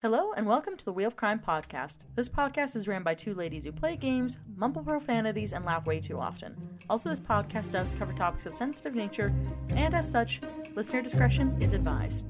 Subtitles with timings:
[0.00, 2.04] Hello, and welcome to the Wheel of Crime podcast.
[2.14, 5.98] This podcast is ran by two ladies who play games, mumble profanities, and laugh way
[5.98, 6.54] too often.
[6.88, 9.34] Also, this podcast does cover topics of sensitive nature,
[9.70, 10.40] and as such,
[10.76, 12.26] listener discretion is advised.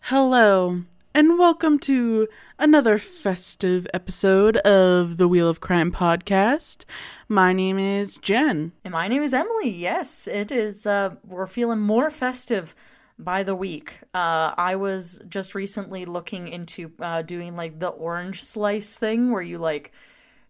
[0.00, 0.82] Hello,
[1.16, 2.26] and welcome to
[2.58, 6.84] another festive episode of the Wheel of Crime podcast.
[7.28, 8.72] My name is Jen.
[8.84, 9.70] And my name is Emily.
[9.70, 10.86] Yes, it is.
[10.86, 12.74] Uh, we're feeling more festive
[13.16, 14.00] by the week.
[14.12, 19.40] Uh, I was just recently looking into uh, doing like the orange slice thing where
[19.40, 19.92] you like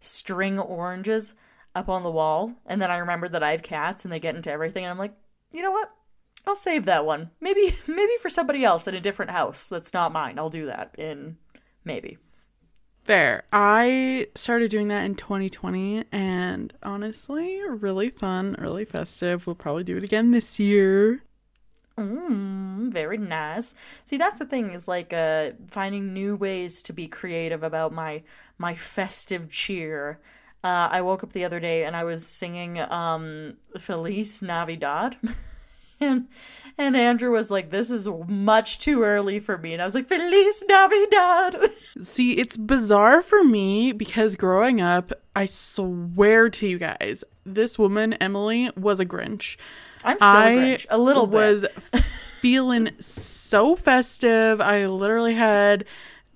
[0.01, 1.35] string oranges
[1.75, 2.55] up on the wall.
[2.65, 4.85] And then I remembered that I have cats and they get into everything.
[4.85, 5.15] And I'm like,
[5.53, 5.93] you know what?
[6.47, 7.31] I'll save that one.
[7.41, 10.39] Maybe maybe for somebody else in a different house that's not mine.
[10.39, 11.37] I'll do that in
[11.85, 12.19] maybe.
[13.03, 13.45] Fair.
[13.53, 19.47] I started doing that in 2020 and honestly, really fun, really festive.
[19.47, 21.23] We'll probably do it again this year.
[21.99, 23.75] Mm, very nice.
[24.05, 28.23] See, that's the thing is like uh finding new ways to be creative about my
[28.59, 30.21] my festive cheer.
[30.65, 35.17] Uh, I woke up the other day and I was singing um Feliz Navidad.
[36.01, 36.29] and
[36.77, 40.09] and Andrew was like, "This is much too early for me," and I was like,
[40.09, 41.71] "Feliz Navidad."
[42.03, 48.15] See, it's bizarre for me because growing up, I swear to you guys, this woman
[48.15, 49.57] Emily was a Grinch.
[50.05, 51.65] I'm still I a Grinch, a little was
[52.41, 54.61] feeling so festive.
[54.61, 55.85] I literally had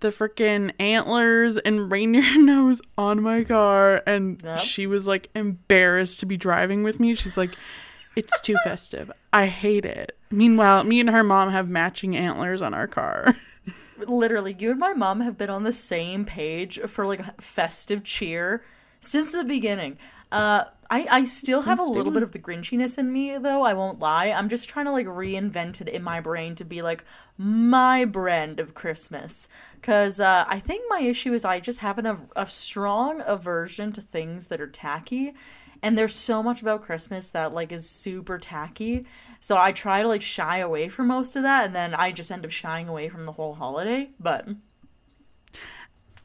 [0.01, 4.61] the freaking antlers and reindeer nose on my car, and yep.
[4.61, 7.15] she was like embarrassed to be driving with me.
[7.15, 7.51] She's like.
[8.19, 9.13] It's too festive.
[9.33, 10.19] I hate it.
[10.33, 13.37] Meanwhile, me and her mom have matching antlers on our car.
[13.97, 18.65] Literally, you and my mom have been on the same page for like festive cheer
[18.99, 19.99] since the beginning.
[20.33, 23.63] Uh, I, I still Since have a little bit of the grinchiness in me though,
[23.63, 24.31] I won't lie.
[24.31, 27.05] I'm just trying to like reinvent it in my brain to be like
[27.37, 29.49] my brand of Christmas.
[29.81, 34.01] Cause uh, I think my issue is I just have an, a strong aversion to
[34.01, 35.35] things that are tacky
[35.83, 39.07] and there's so much about Christmas that like is super tacky.
[39.41, 42.31] So I try to like shy away from most of that and then I just
[42.31, 44.49] end up shying away from the whole holiday, but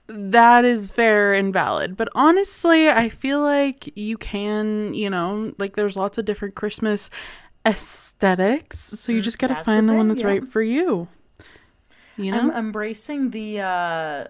[0.07, 1.95] that is fair and valid.
[1.95, 7.09] But honestly, I feel like you can, you know, like there's lots of different Christmas
[7.65, 10.27] aesthetics, so you just got to find the, the one that's yeah.
[10.27, 11.07] right for you.
[12.17, 12.39] You know?
[12.39, 14.25] I'm embracing the uh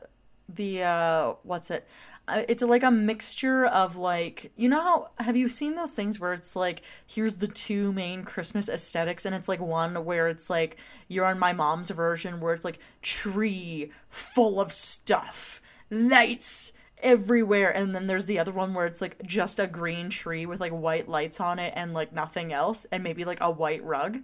[0.48, 1.88] the uh what's it?
[2.30, 6.34] It's like a mixture of like you know how have you seen those things where
[6.34, 10.78] it's like here's the two main christmas aesthetics and it's like one where it's like
[11.10, 15.62] you're on my mom's version where it's like tree full of stuff
[15.92, 20.46] lights everywhere and then there's the other one where it's like just a green tree
[20.46, 23.84] with like white lights on it and like nothing else and maybe like a white
[23.84, 24.18] rug.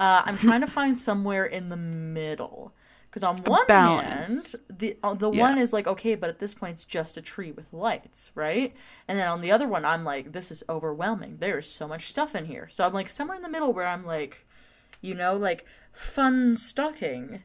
[0.00, 2.72] Uh, i'm trying to find somewhere in the middle
[3.14, 5.40] because on one hand, the uh, the yeah.
[5.40, 8.74] one is like okay, but at this point it's just a tree with lights, right?
[9.06, 11.36] And then on the other one, I'm like, this is overwhelming.
[11.38, 12.68] There's so much stuff in here.
[12.72, 14.44] So I'm like somewhere in the middle where I'm like,
[15.00, 17.44] you know, like fun stocking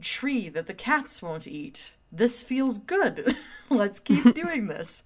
[0.00, 1.92] tree that the cats won't eat.
[2.10, 3.36] This feels good.
[3.70, 5.04] Let's keep doing this.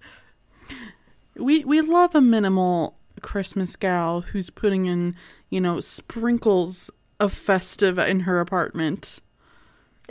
[1.35, 5.15] We we love a minimal Christmas gal who's putting in,
[5.51, 6.89] you know, sprinkles
[7.19, 9.19] of festive in her apartment.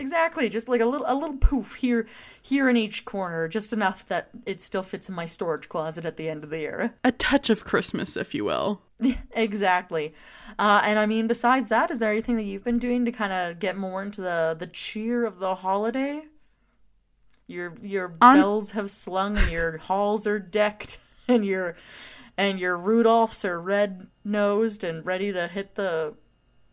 [0.03, 2.09] Exactly, just like a little a little poof here
[2.43, 6.17] here in each corner, just enough that it still fits in my storage closet at
[6.17, 6.95] the end of the year.
[7.05, 8.83] A touch of Christmas, if you will.
[9.31, 10.13] exactly.
[10.59, 13.33] Uh, and I mean, besides that, is there anything that you've been doing to kind
[13.33, 16.25] of get more into the the cheer of the holiday?
[17.47, 20.99] Your your On- bells have slung and your halls are decked
[21.29, 21.77] and your
[22.37, 26.15] and your Rudolphs are red nosed and ready to hit the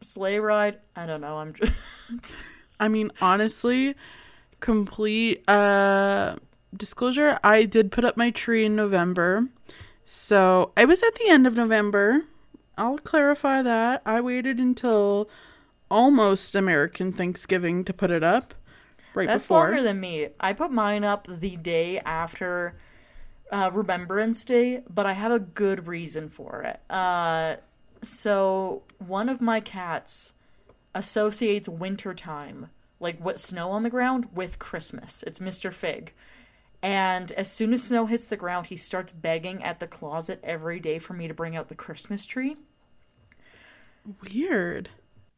[0.02, 0.80] sleigh ride.
[0.96, 1.38] I don't know.
[1.38, 1.74] I'm just.
[2.80, 3.96] I mean, honestly,
[4.60, 6.36] complete uh
[6.76, 9.48] disclosure, I did put up my tree in November.
[10.06, 12.26] So I was at the end of November.
[12.78, 14.02] I'll clarify that.
[14.06, 15.30] I waited until
[15.92, 18.54] almost American Thanksgiving to put it up.
[19.14, 19.34] Right before.
[19.34, 19.60] That's before.
[19.60, 20.30] longer than me.
[20.40, 22.76] I put mine up the day after
[23.52, 26.80] uh, Remembrance Day, but I have a good reason for it.
[26.90, 27.56] Uh,
[28.02, 30.34] so one of my cats
[30.94, 32.70] associates wintertime,
[33.00, 35.24] like what snow on the ground, with Christmas.
[35.26, 35.74] It's Mr.
[35.74, 36.14] Fig.
[36.82, 40.80] And as soon as snow hits the ground, he starts begging at the closet every
[40.80, 42.58] day for me to bring out the Christmas tree.
[44.22, 44.90] Weird.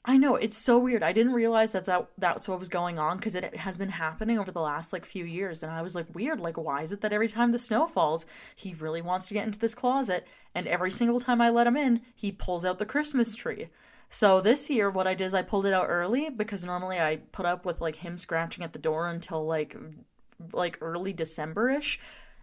[0.04, 1.04] I know it's so weird.
[1.04, 4.40] I didn't realize that's that that's what was going on because it has been happening
[4.40, 6.40] over the last like few years, and I was like, weird.
[6.40, 8.26] Like, why is it that every time the snow falls,
[8.56, 11.78] he really wants to get into this closet, and every single time I let him
[11.78, 13.70] in, he pulls out the Christmas tree.
[14.14, 17.22] So this year, what I did is I pulled it out early because normally I
[17.32, 19.76] put up with like him scratching at the door until like
[20.52, 21.98] like early December ish.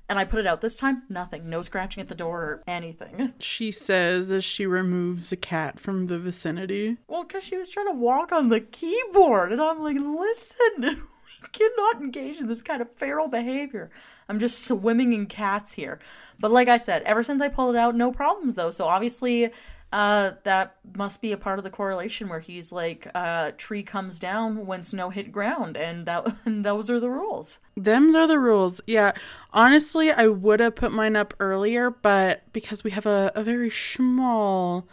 [0.08, 1.50] And I put it out this time, nothing.
[1.50, 3.34] No scratching at the door or anything.
[3.38, 6.96] She says as she removes a cat from the vicinity.
[7.06, 9.52] Well, because she was trying to walk on the keyboard.
[9.52, 10.80] And I'm like, listen,
[11.42, 13.90] we cannot engage in this kind of feral behavior.
[14.30, 15.98] I'm just swimming in cats here.
[16.40, 18.70] But like I said, ever since I pulled it out, no problems though.
[18.70, 19.50] So obviously,
[19.90, 24.18] uh, that must be a part of the correlation where he's like, uh, tree comes
[24.18, 27.58] down when snow hit ground, and that and those are the rules.
[27.76, 28.80] Them's are the rules.
[28.86, 29.12] Yeah.
[29.52, 33.70] Honestly, I would have put mine up earlier, but because we have a, a very
[33.70, 34.86] small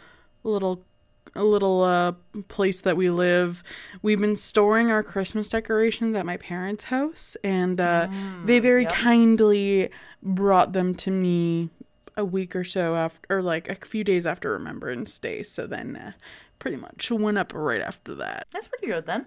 [0.43, 0.85] little
[1.37, 2.13] a little uh
[2.47, 3.61] place that we live
[4.01, 8.83] we've been storing our christmas decorations at my parents house and uh mm, they very
[8.83, 8.93] yep.
[8.93, 9.89] kindly
[10.23, 11.69] brought them to me
[12.17, 15.43] a week or so after, or like a few days after Remembrance Day.
[15.43, 16.11] So then, uh,
[16.59, 18.47] pretty much went up right after that.
[18.51, 19.25] That's pretty good then.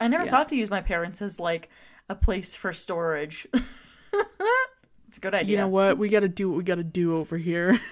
[0.00, 0.30] I never yeah.
[0.30, 1.70] thought to use my parents as like
[2.08, 3.46] a place for storage.
[3.54, 5.52] it's a good idea.
[5.52, 5.98] You know what?
[5.98, 7.80] We got to do what we got to do over here.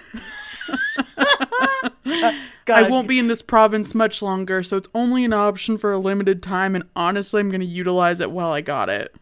[2.67, 5.99] I won't be in this province much longer, so it's only an option for a
[5.99, 9.15] limited time, and honestly, I'm going to utilize it while I got it.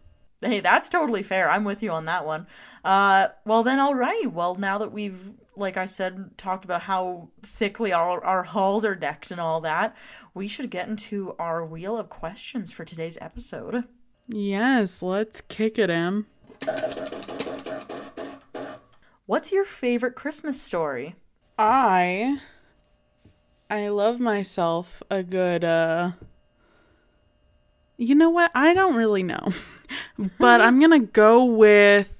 [0.43, 1.49] Hey, that's totally fair.
[1.49, 2.47] I'm with you on that one.
[2.83, 4.31] Uh, well then, all right.
[4.31, 8.95] Well, now that we've, like I said, talked about how thickly our our halls are
[8.95, 9.95] decked and all that,
[10.33, 13.85] we should get into our wheel of questions for today's episode.
[14.27, 16.27] Yes, let's kick it, Em.
[19.25, 21.15] What's your favorite Christmas story?
[21.57, 22.39] I
[23.69, 26.11] I love myself a good uh
[27.97, 28.51] You know what?
[28.53, 29.49] I don't really know.
[30.39, 32.13] but I'm going to go with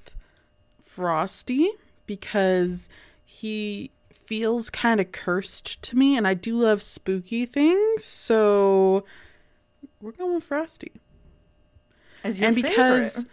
[0.82, 1.70] Frosty
[2.06, 2.88] because
[3.24, 8.04] he feels kind of cursed to me and I do love spooky things.
[8.04, 9.04] So
[10.00, 10.92] we're going with Frosty.
[12.22, 13.30] As your and because favorite.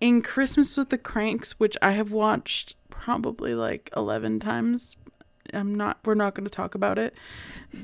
[0.00, 4.96] in Christmas with the Cranks, which I have watched probably like 11 times,
[5.52, 7.14] I'm not we're not going to talk about it,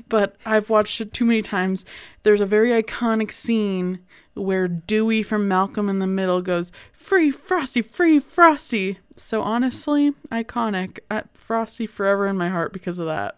[0.09, 1.85] but I've watched it too many times.
[2.23, 3.99] There's a very iconic scene
[4.33, 8.99] where Dewey from Malcolm in the Middle goes, Free Frosty, free Frosty.
[9.15, 10.99] So honestly, iconic.
[11.09, 13.35] Uh, Frosty forever in my heart because of that.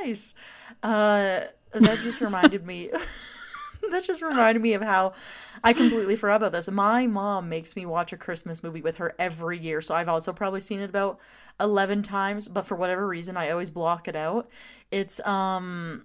[0.00, 0.34] Nice.
[0.82, 2.90] Uh, that just reminded me.
[3.90, 5.14] that just reminded me of how
[5.64, 6.68] I completely forgot about this.
[6.68, 10.32] My mom makes me watch a Christmas movie with her every year, so I've also
[10.32, 11.18] probably seen it about
[11.62, 14.50] 11 times, but for whatever reason I always block it out.
[14.90, 16.04] It's um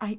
[0.00, 0.18] I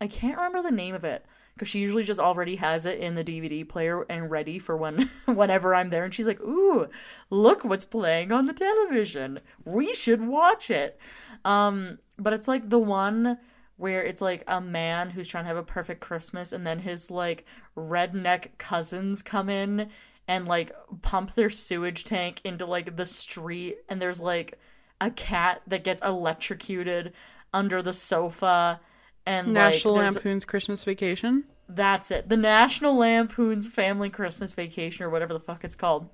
[0.00, 1.24] I can't remember the name of it
[1.54, 5.10] because she usually just already has it in the DVD player and ready for when
[5.26, 6.04] whenever I'm there.
[6.04, 6.88] And she's like, "Ooh,
[7.30, 9.40] look what's playing on the television.
[9.64, 10.98] We should watch it."
[11.44, 13.38] Um, but it's like the one
[13.76, 17.10] where it's like a man who's trying to have a perfect Christmas, and then his
[17.10, 17.44] like
[17.76, 19.90] redneck cousins come in
[20.28, 20.72] and like
[21.02, 24.58] pump their sewage tank into like the street, and there's like
[25.00, 27.12] a cat that gets electrocuted
[27.52, 28.80] under the sofa
[29.26, 31.44] and National like, Lampoon's Christmas Vacation.
[31.68, 32.28] That's it.
[32.28, 36.08] The National Lampoon's Family Christmas Vacation or whatever the fuck it's called.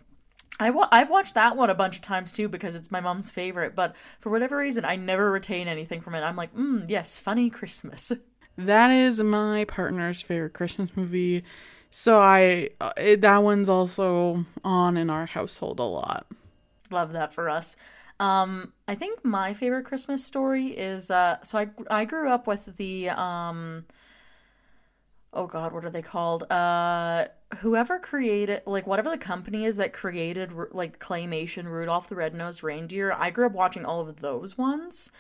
[0.61, 3.31] I wa- I've watched that one a bunch of times too because it's my mom's
[3.31, 6.21] favorite, but for whatever reason, I never retain anything from it.
[6.21, 8.13] I'm like, mm, yes, funny Christmas.
[8.59, 11.45] That is my partner's favorite Christmas movie.
[11.91, 16.27] So I uh, it, that one's also on in our household a lot.
[16.91, 17.77] Love that for us.
[18.21, 22.77] Um, I think my favorite Christmas story is uh, so I I grew up with
[22.77, 23.87] the um,
[25.33, 26.51] oh god, what are they called?
[26.51, 27.27] Uh,
[27.59, 33.13] whoever created like whatever the company is that created like claymation Rudolph the Red-Nosed Reindeer.
[33.13, 35.11] I grew up watching all of those ones.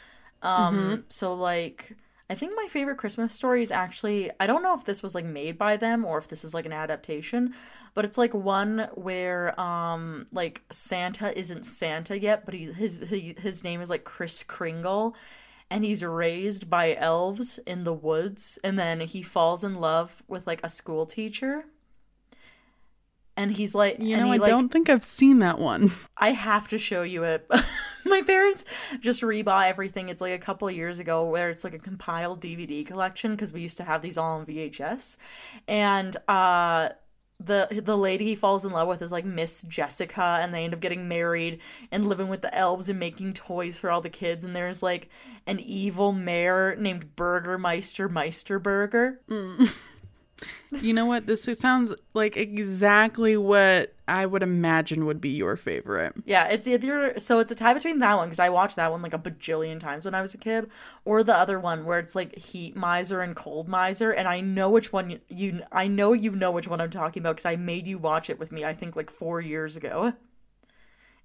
[0.43, 1.01] Um, mm-hmm.
[1.09, 1.97] so like
[2.31, 5.25] I think my favorite Christmas story is actually I don't know if this was like
[5.25, 7.55] made by them or if this is like an adaptation,
[7.93, 13.35] but it's like one where um like Santa isn't Santa yet, but he his he,
[13.37, 15.17] his name is like Kris Kringle
[15.71, 20.47] and he's raised by elves in the woods and then he falls in love with
[20.47, 21.65] like a school teacher
[23.41, 26.31] and he's like you know he, i like, don't think i've seen that one i
[26.33, 27.49] have to show you it
[28.05, 28.65] my parents
[29.01, 32.87] just rebought everything it's like a couple years ago where it's like a compiled dvd
[32.87, 35.17] collection because we used to have these all on vhs
[35.67, 36.91] and uh
[37.43, 40.75] the the lady he falls in love with is like Miss Jessica, and they end
[40.75, 44.45] up getting married and living with the elves and making toys for all the kids.
[44.45, 45.09] And there's like
[45.47, 49.17] an evil mayor named Burgermeister Meisterburger.
[49.29, 49.73] Mm.
[50.73, 51.27] You know what?
[51.27, 56.15] This sounds like exactly what I would imagine would be your favorite.
[56.25, 59.03] Yeah, it's either so it's a tie between that one because I watched that one
[59.03, 60.71] like a bajillion times when I was a kid,
[61.05, 64.71] or the other one where it's like Heat Miser and Cold Miser, and I know
[64.71, 67.57] which one you, you I know you know which one I'm talking about because I
[67.57, 68.65] made you watch it with me.
[68.65, 70.13] I think like four years ago.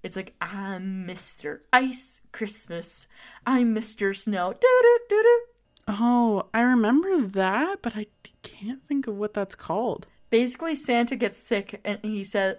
[0.02, 1.60] It's like I'm Mr.
[1.72, 3.06] Ice Christmas.
[3.46, 4.14] I'm Mr.
[4.14, 4.52] Snow.
[4.52, 5.40] Doo-doo-doo-doo.
[5.88, 8.06] Oh, I remember that, but I
[8.46, 10.06] can't think of what that's called.
[10.30, 12.58] Basically, Santa gets sick, and he said,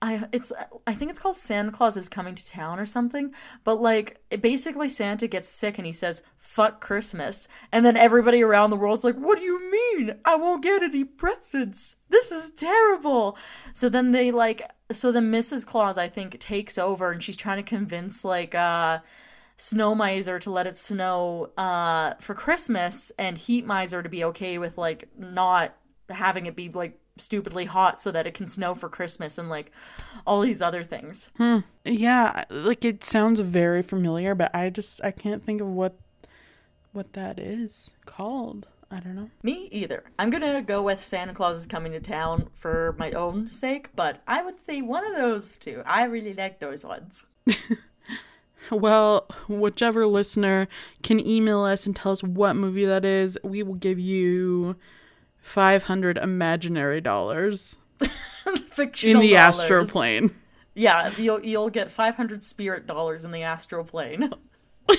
[0.00, 0.52] "I it's
[0.86, 4.88] I think it's called Santa Claus is coming to town or something." But like, basically,
[4.88, 9.16] Santa gets sick, and he says, "Fuck Christmas," and then everybody around the world's like,
[9.16, 10.16] "What do you mean?
[10.24, 11.96] I won't get any presents?
[12.08, 13.36] This is terrible."
[13.74, 15.66] So then they like, so then Mrs.
[15.66, 19.00] Claus, I think, takes over, and she's trying to convince like, uh
[19.58, 24.56] snow miser to let it snow uh, for Christmas and heat miser to be okay
[24.56, 25.74] with like not
[26.08, 29.72] having it be like stupidly hot so that it can snow for Christmas and like
[30.26, 31.28] all these other things.
[31.36, 31.58] Hmm.
[31.84, 35.96] Yeah, like it sounds very familiar, but I just I can't think of what
[36.92, 38.66] what that is called.
[38.90, 39.30] I don't know.
[39.42, 40.04] Me either.
[40.18, 44.22] I'm gonna go with Santa Claus is coming to town for my own sake, but
[44.26, 45.82] I would say one of those two.
[45.84, 47.26] I really like those ones.
[48.70, 50.68] Well, whichever listener
[51.02, 54.76] can email us and tell us what movie that is, we will give you
[55.40, 57.76] 500 imaginary dollars.
[58.70, 59.60] Fictional in the dollars.
[59.60, 60.34] astral plane.
[60.74, 64.30] Yeah, you'll you'll get 500 spirit dollars in the astral plane.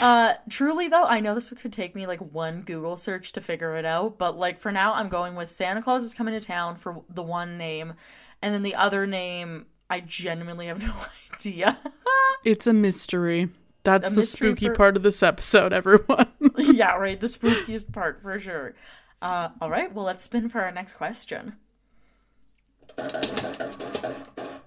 [0.00, 3.76] uh truly though, I know this could take me like one Google search to figure
[3.76, 6.76] it out, but like for now I'm going with Santa Claus is coming to town
[6.76, 7.94] for the one name
[8.40, 10.94] and then the other name I genuinely have no
[11.34, 11.78] idea.
[12.44, 13.50] it's a mystery.
[13.82, 14.74] That's a the mystery spooky for...
[14.74, 16.28] part of this episode, everyone.
[16.56, 17.20] yeah, right.
[17.20, 18.74] The spookiest part for sure.
[19.20, 21.56] Uh, all right, well, let's spin for our next question.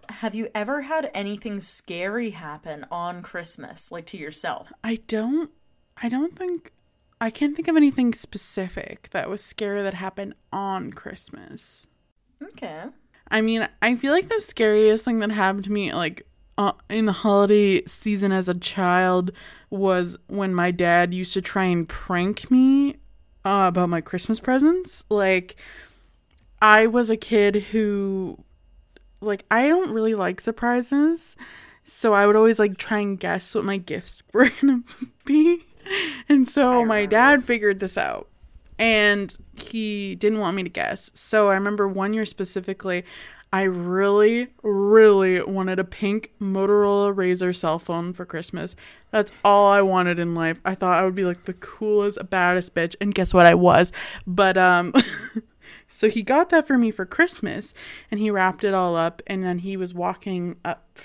[0.10, 4.72] Have you ever had anything scary happen on Christmas, like to yourself?
[4.84, 5.50] I don't.
[5.98, 6.72] I don't think.
[7.20, 11.88] I can't think of anything specific that was scary that happened on Christmas.
[12.42, 12.86] Okay.
[13.30, 16.26] I mean, I feel like the scariest thing that happened to me, like
[16.58, 19.32] uh, in the holiday season as a child,
[19.70, 22.98] was when my dad used to try and prank me
[23.46, 25.04] uh, about my Christmas presents.
[25.10, 25.56] Like,
[26.62, 28.44] I was a kid who,
[29.20, 31.36] like, I don't really like surprises.
[31.84, 34.84] So I would always like try and guess what my gifts were gonna
[35.26, 35.66] be.
[36.30, 37.48] And so my dad this.
[37.48, 38.30] figured this out
[38.78, 41.12] and he didn't want me to guess.
[41.14, 43.04] So I remember one year specifically,
[43.54, 48.76] I really, really wanted a pink Motorola Razr cell phone for Christmas.
[49.12, 50.60] That's all I wanted in life.
[50.66, 53.46] I thought I would be like the coolest, baddest bitch, and guess what?
[53.46, 53.92] I was.
[54.26, 54.92] But um,
[55.88, 57.76] so he got that for me for Christmas,
[58.10, 60.98] and he wrapped it all up, and then he was walking up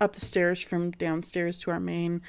[0.00, 2.22] up the stairs from downstairs to our main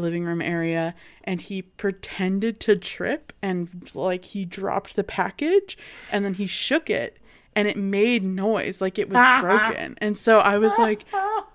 [0.00, 5.76] living room area and he pretended to trip and like he dropped the package
[6.12, 7.18] and then he shook it
[7.56, 9.96] and it made noise like it was broken.
[9.98, 11.04] And so I was like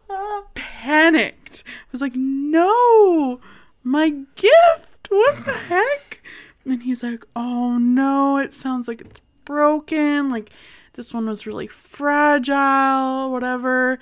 [0.55, 1.63] panicked.
[1.65, 3.39] I was like, "No!
[3.83, 5.07] My gift.
[5.09, 6.23] What the heck?"
[6.65, 10.29] And he's like, "Oh no, it sounds like it's broken.
[10.29, 10.49] Like
[10.93, 13.99] this one was really fragile, whatever."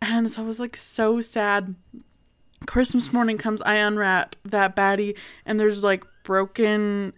[0.00, 1.74] And so I was like so sad.
[2.66, 7.12] Christmas morning comes, I unwrap that baddie, and there's like broken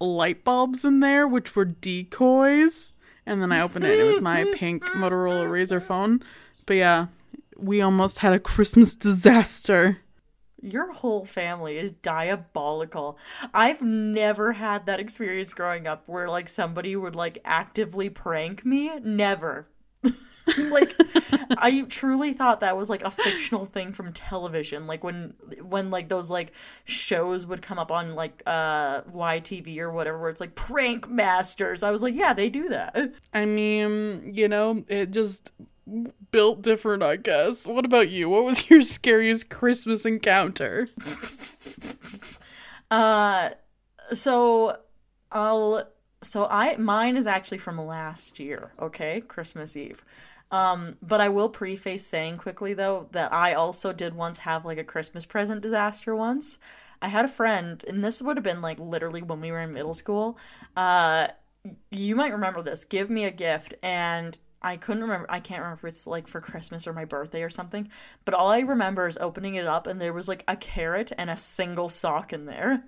[0.00, 2.92] light bulbs in there, which were decoys.
[3.26, 6.22] And then I opened it, and it was my pink Motorola Razr phone.
[6.66, 7.06] But yeah,
[7.56, 9.98] we almost had a Christmas disaster.
[10.60, 13.18] Your whole family is diabolical.
[13.52, 18.90] I've never had that experience growing up where like somebody would like actively prank me.
[19.00, 19.66] Never.
[20.70, 20.92] like
[21.58, 24.86] I truly thought that was like a fictional thing from television.
[24.86, 26.52] Like when when like those like
[26.84, 31.82] shows would come up on like uh YTV or whatever where it's like prank masters.
[31.82, 33.14] I was like, yeah, they do that.
[33.32, 35.52] I mean, you know, it just
[36.30, 37.66] built different, I guess.
[37.66, 38.28] What about you?
[38.28, 40.88] What was your scariest Christmas encounter?
[42.90, 43.50] uh
[44.12, 44.78] so
[45.32, 45.88] I'll
[46.22, 49.20] so I mine is actually from last year, okay?
[49.20, 50.04] Christmas Eve.
[50.54, 54.78] Um, but I will preface saying quickly though that I also did once have like
[54.78, 56.58] a Christmas present disaster once.
[57.02, 59.72] I had a friend, and this would have been like literally when we were in
[59.72, 60.38] middle school.
[60.76, 61.28] Uh,
[61.90, 62.84] you might remember this.
[62.84, 65.26] Give me a gift, and I couldn't remember.
[65.28, 67.88] I can't remember if it's like for Christmas or my birthday or something.
[68.24, 71.30] But all I remember is opening it up, and there was like a carrot and
[71.30, 72.84] a single sock in there.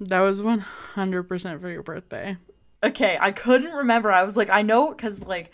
[0.00, 2.38] That was one hundred percent for your birthday.
[2.82, 4.10] Okay, I couldn't remember.
[4.10, 5.52] I was like, I know because like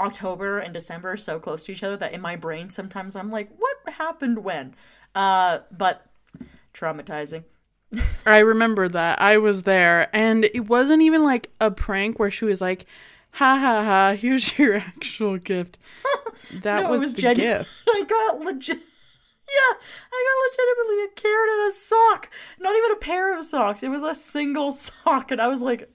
[0.00, 3.30] October and December are so close to each other that in my brain sometimes I'm
[3.30, 4.74] like, what happened when?
[5.14, 6.06] Uh, but
[6.74, 7.44] traumatizing.
[8.24, 9.20] I remember that.
[9.20, 10.14] I was there.
[10.14, 12.86] And it wasn't even like a prank where she was like,
[13.32, 15.78] ha ha ha, here's your actual gift.
[16.62, 17.70] That no, was, was, the genu- gift.
[17.88, 18.76] I got legit.
[18.76, 19.76] Yeah,
[20.12, 22.28] I got legitimately a carrot and a sock.
[22.58, 23.84] Not even a pair of socks.
[23.84, 25.30] It was a single sock.
[25.30, 25.88] And I was like,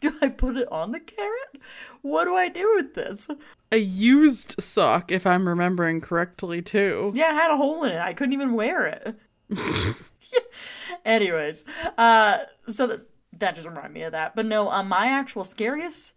[0.00, 1.60] do I put it on the carrot?
[2.04, 3.28] What do I do with this?
[3.72, 7.10] A used sock, if I'm remembering correctly, too.
[7.14, 7.98] Yeah, it had a hole in it.
[7.98, 9.18] I couldn't even wear it.
[11.06, 11.64] Anyways,
[11.96, 13.06] uh, so that,
[13.38, 14.36] that just reminded me of that.
[14.36, 16.12] But no, uh, my actual scariest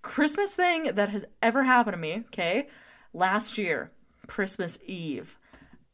[0.00, 2.68] Christmas thing that has ever happened to me, okay,
[3.12, 3.92] last year,
[4.26, 5.38] Christmas Eve,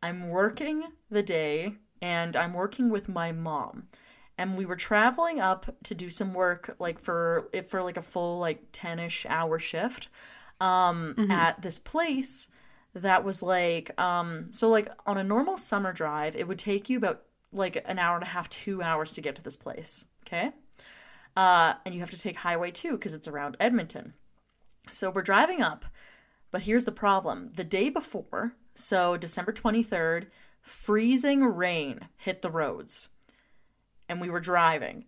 [0.04, 3.88] I'm working the day and I'm working with my mom.
[4.38, 8.02] And we were traveling up to do some work, like for it for like a
[8.02, 10.08] full like ten ish hour shift,
[10.60, 11.30] um, mm-hmm.
[11.30, 12.48] at this place
[12.94, 16.98] that was like um so like on a normal summer drive it would take you
[16.98, 17.22] about
[17.52, 20.52] like an hour and a half two hours to get to this place okay?
[21.36, 24.14] Uh and you have to take highway 2 because it's around edmonton.
[24.90, 25.86] So we're driving up
[26.50, 27.50] but here's the problem.
[27.54, 30.26] The day before so december 23rd
[30.60, 33.08] freezing rain hit the roads
[34.08, 35.04] and we were driving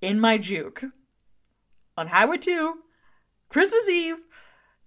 [0.00, 0.84] in my juke
[1.96, 2.78] on highway 2
[3.48, 4.16] christmas eve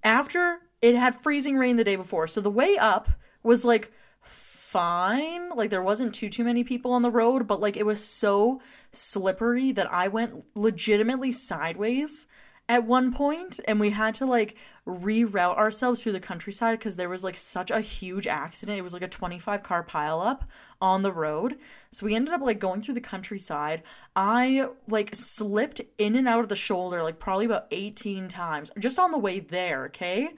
[0.03, 2.27] after it had freezing rain the day before.
[2.27, 3.09] So the way up
[3.41, 5.49] was like fine.
[5.49, 8.61] Like there wasn't too too many people on the road, but like it was so
[8.91, 12.27] slippery that I went legitimately sideways
[12.67, 14.55] at one point and we had to like
[14.87, 18.77] reroute ourselves through the countryside because there was like such a huge accident.
[18.77, 20.41] It was like a 25 car pileup
[20.81, 21.57] on the road.
[21.91, 23.83] So we ended up like going through the countryside.
[24.15, 28.97] I like slipped in and out of the shoulder like probably about 18 times just
[28.97, 30.29] on the way there, okay?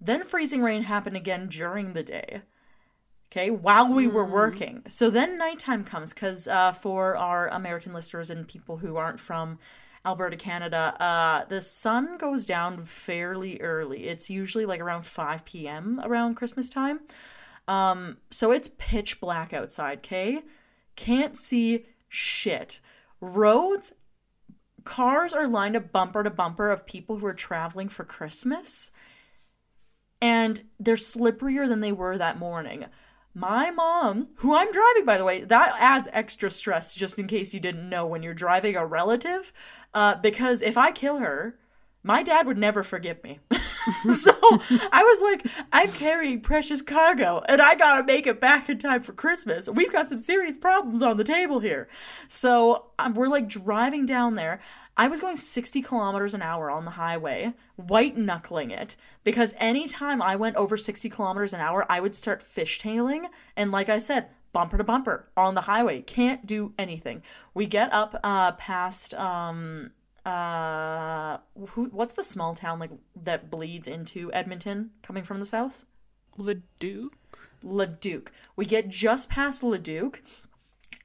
[0.00, 2.42] Then freezing rain happened again during the day.
[3.30, 4.32] Okay, while we were hmm.
[4.32, 4.82] working.
[4.88, 9.58] So then nighttime comes because uh, for our American listeners and people who aren't from
[10.04, 14.08] Alberta, Canada, uh, the sun goes down fairly early.
[14.08, 16.00] It's usually like around 5 p.m.
[16.02, 17.00] around Christmas time.
[17.68, 20.42] Um, so it's pitch black outside, okay?
[20.96, 22.80] Can't see shit.
[23.20, 23.94] Roads,
[24.84, 28.90] cars are lined up bumper to bumper of people who are traveling for Christmas
[30.22, 32.86] and they're slipperier than they were that morning.
[33.34, 37.54] My mom, who I'm driving by the way, that adds extra stress just in case
[37.54, 39.52] you didn't know when you're driving a relative.
[39.94, 41.58] Uh, because if I kill her,
[42.02, 43.40] my dad would never forgive me.
[44.14, 44.32] so
[44.92, 49.02] I was like, I'm carrying precious cargo and I gotta make it back in time
[49.02, 49.68] for Christmas.
[49.68, 51.88] We've got some serious problems on the table here.
[52.28, 54.60] So um, we're like driving down there.
[54.96, 60.20] I was going 60 kilometers an hour on the highway, white knuckling it, because anytime
[60.20, 63.26] I went over 60 kilometers an hour, I would start fishtailing.
[63.56, 66.02] And like I said, bumper to bumper on the highway.
[66.02, 67.22] Can't do anything.
[67.54, 69.92] We get up uh, past um
[70.24, 71.38] uh
[71.70, 72.90] who what's the small town like
[73.24, 75.84] that bleeds into Edmonton coming from the south?
[76.36, 77.14] Leduc.
[77.62, 78.32] Leduc.
[78.56, 80.22] We get just past Leduc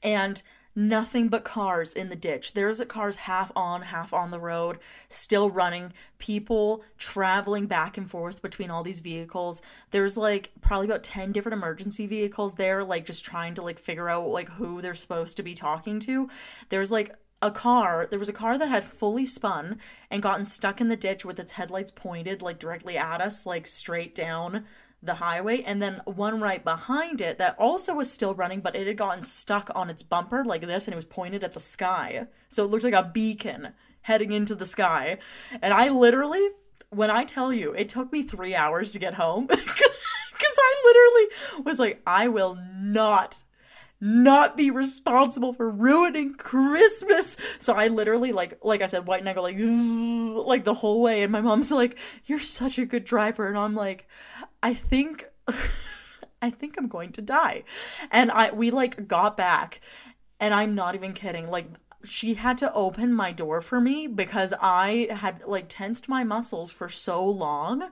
[0.04, 0.42] and
[0.78, 2.54] nothing but cars in the ditch.
[2.54, 4.78] There's cars half on, half on the road,
[5.10, 9.64] still running, people traveling back and forth between all these vehicles.
[9.90, 14.08] There's like probably about 10 different emergency vehicles there like just trying to like figure
[14.08, 16.30] out like who they're supposed to be talking to.
[16.70, 19.78] There's like a car there was a car that had fully spun
[20.10, 23.68] and gotten stuck in the ditch with its headlights pointed like directly at us like
[23.68, 24.66] straight down
[25.04, 28.88] the highway and then one right behind it that also was still running but it
[28.88, 32.26] had gotten stuck on its bumper like this and it was pointed at the sky.
[32.50, 33.70] So it looked like a beacon
[34.02, 35.20] heading into the sky.
[35.62, 36.50] And i literally
[36.90, 39.68] when i tell you it took me three hours to get home because
[40.42, 43.44] i literally was like i will not
[44.00, 47.38] not be responsible for ruining Christmas.
[47.58, 49.58] So I literally like like I said, white knuckle like
[50.48, 53.76] like the whole way, and my mom's like, "You're such a good driver," and I'm
[53.76, 54.08] like,
[54.62, 55.26] "I think."
[56.40, 57.64] I think I'm going to die.
[58.12, 59.82] And I we like got back
[60.40, 61.50] and I'm not even kidding.
[61.50, 61.68] Like
[62.04, 66.72] she had to open my door for me because I had like tensed my muscles
[66.72, 67.90] for so long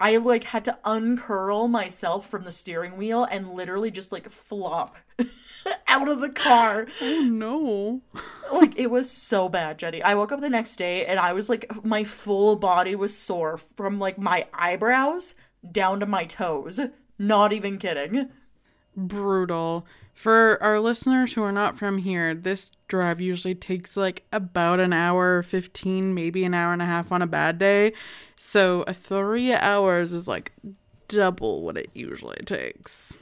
[0.00, 4.96] I like had to uncurl myself from the steering wheel and literally just like flop
[5.88, 6.86] out of the car.
[7.02, 8.00] Oh no.
[8.52, 10.02] like it was so bad, Jenny.
[10.02, 13.58] I woke up the next day and I was like my full body was sore
[13.58, 15.34] from like my eyebrows
[15.70, 16.80] down to my toes.
[17.18, 18.30] Not even kidding.
[18.96, 19.86] Brutal.
[20.20, 24.92] For our listeners who are not from here, this drive usually takes like about an
[24.92, 27.94] hour 15, maybe an hour and a half on a bad day.
[28.38, 30.52] So three hours is like
[31.08, 33.14] double what it usually takes.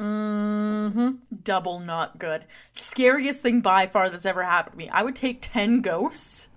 [0.00, 1.10] Mm-hmm.
[1.44, 2.46] Double not good.
[2.72, 4.88] Scariest thing by far that's ever happened to me.
[4.88, 6.48] I would take 10 ghosts,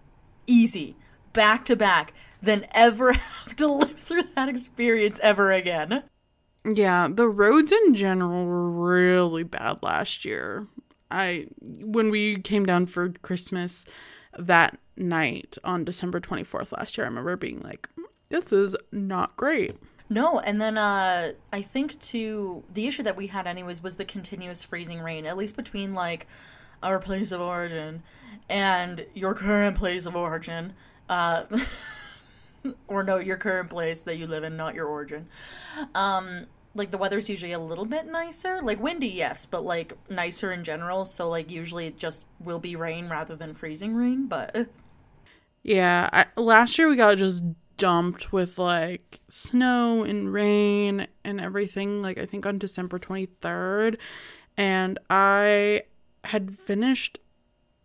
[0.47, 0.95] easy,
[1.34, 6.01] back to back, than ever have to live through that experience ever again.
[6.65, 10.67] Yeah, the roads in general were really bad last year.
[11.12, 13.86] I when we came down for Christmas
[14.38, 17.89] that night on December 24th last year, I remember being like,
[18.30, 19.76] this is not great.
[20.10, 24.06] No, and then uh I think too the issue that we had anyways was the
[24.06, 26.28] continuous freezing rain, at least between like
[26.82, 28.04] our place of origin
[28.49, 30.73] and your current place of origin.
[31.10, 31.43] Uh
[32.88, 35.28] or no, your current place that you live in, not your origin.
[35.95, 40.52] Um, like the weather's usually a little bit nicer, like windy, yes, but like nicer
[40.52, 41.06] in general.
[41.06, 44.28] So like usually it just will be rain rather than freezing rain.
[44.28, 44.67] But
[45.63, 47.43] yeah, I, last year we got just
[47.78, 52.02] dumped with like snow and rain and everything.
[52.02, 53.97] Like I think on December twenty third,
[54.58, 55.84] and I
[56.26, 57.19] had finished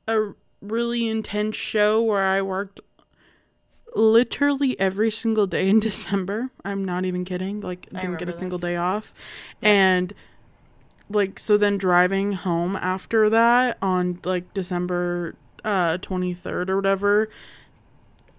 [0.06, 2.80] a really intense show where I worked
[3.94, 6.50] literally every single day in December.
[6.64, 7.60] I'm not even kidding.
[7.60, 9.12] Like didn't get a single day off.
[9.60, 9.68] Yeah.
[9.68, 10.14] And
[11.10, 17.28] like so then driving home after that on like December uh 23rd or whatever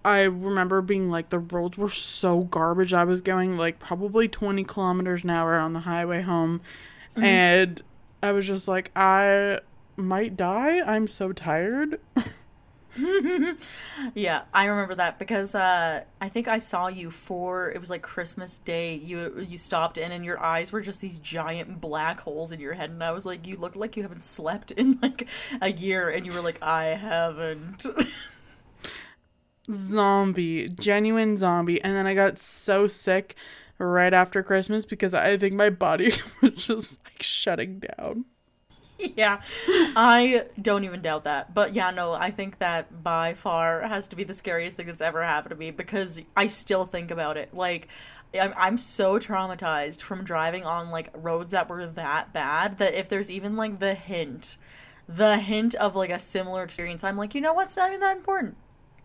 [0.04, 2.94] I remember being like the roads were so garbage.
[2.94, 6.62] I was going like probably 20 kilometers an hour on the highway home
[7.14, 7.24] mm-hmm.
[7.24, 7.82] and
[8.22, 9.60] I was just like I
[9.96, 10.80] might die.
[10.80, 12.00] I'm so tired.
[14.14, 18.02] yeah, I remember that because uh, I think I saw you for it was like
[18.02, 18.94] Christmas Day.
[18.94, 22.74] You you stopped in and your eyes were just these giant black holes in your
[22.74, 25.28] head, and I was like, you look like you haven't slept in like
[25.60, 27.86] a year, and you were like, I haven't.
[29.72, 33.36] zombie, genuine zombie, and then I got so sick
[33.78, 38.24] right after Christmas because I think my body was just like shutting down.
[39.16, 41.54] yeah, I don't even doubt that.
[41.54, 45.00] But yeah, no, I think that by far has to be the scariest thing that's
[45.00, 47.54] ever happened to me because I still think about it.
[47.54, 47.88] Like,
[48.38, 53.08] I'm, I'm so traumatized from driving on like roads that were that bad that if
[53.08, 54.56] there's even like the hint,
[55.08, 58.16] the hint of like a similar experience, I'm like, you know what's not even that
[58.16, 58.56] important.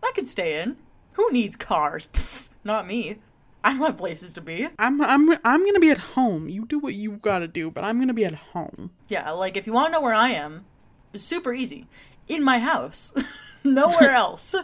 [0.02, 0.76] I could stay in.
[1.12, 2.08] Who needs cars?
[2.12, 3.18] Pfft, not me.
[3.66, 4.68] I don't have places to be.
[4.78, 6.48] I'm I'm I'm gonna be at home.
[6.48, 8.92] You do what you gotta do, but I'm gonna be at home.
[9.08, 10.64] Yeah, like if you want to know where I am,
[11.12, 11.88] it's super easy.
[12.28, 13.12] In my house,
[13.64, 14.54] nowhere else.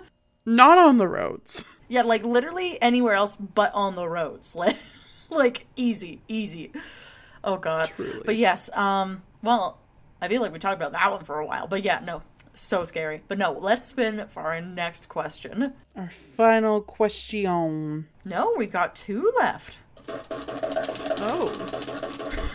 [0.46, 1.64] Not on the roads.
[1.88, 4.56] Yeah, like literally anywhere else but on the roads.
[4.62, 4.76] Like,
[5.30, 6.70] like easy, easy.
[7.42, 7.90] Oh god.
[7.96, 8.22] Truly.
[8.24, 9.80] But yes, um, well,
[10.20, 11.66] I feel like we talked about that one for a while.
[11.66, 12.22] But yeah, no,
[12.54, 13.22] so scary.
[13.28, 15.72] But no, let's spin for our next question.
[15.96, 18.08] Our final question.
[18.24, 19.78] No, we got two left.
[21.18, 21.52] Oh.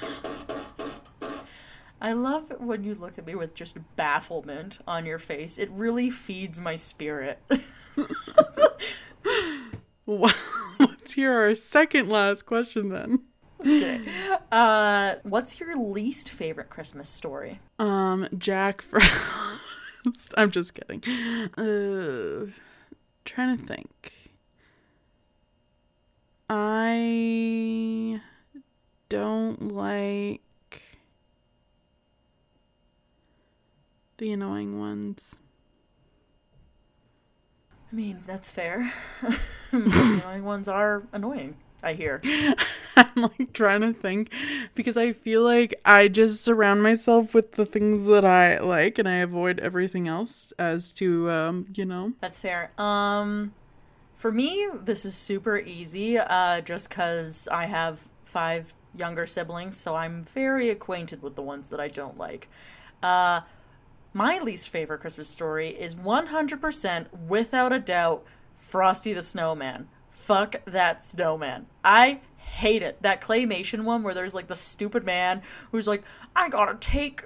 [2.00, 5.58] I love when you look at me with just bafflement on your face.
[5.58, 7.40] It really feeds my spirit.
[10.06, 13.24] Let's hear our second last question then.
[13.60, 14.02] Okay.
[14.52, 17.60] Uh, what's your least favorite Christmas story?
[17.80, 19.62] Um, Jack Frost.
[20.38, 21.04] I'm just kidding.
[21.58, 22.52] Uh,
[23.26, 24.14] trying to think.
[26.50, 28.22] I
[29.10, 30.42] don't like
[34.18, 35.36] the annoying ones.
[37.92, 38.92] I mean, that's fair.
[39.72, 41.56] the annoying ones are annoying.
[41.88, 42.22] I hear.
[42.98, 44.34] I'm like trying to think
[44.76, 49.08] because I feel like I just surround myself with the things that I like and
[49.08, 52.12] I avoid everything else as to um, you know.
[52.20, 52.72] That's fair.
[52.78, 53.54] Um
[54.18, 59.96] for me, this is super easy uh just cuz I have 5 younger siblings, so
[59.96, 62.50] I'm very acquainted with the ones that I don't like.
[63.02, 63.42] Uh
[64.14, 68.26] my least favorite Christmas story is 100% without a doubt
[68.58, 69.88] Frosty the Snowman
[70.28, 71.68] fuck that snowman.
[71.86, 73.02] I hate it.
[73.02, 76.04] That claymation one where there's like the stupid man who's like,
[76.36, 77.24] I gotta take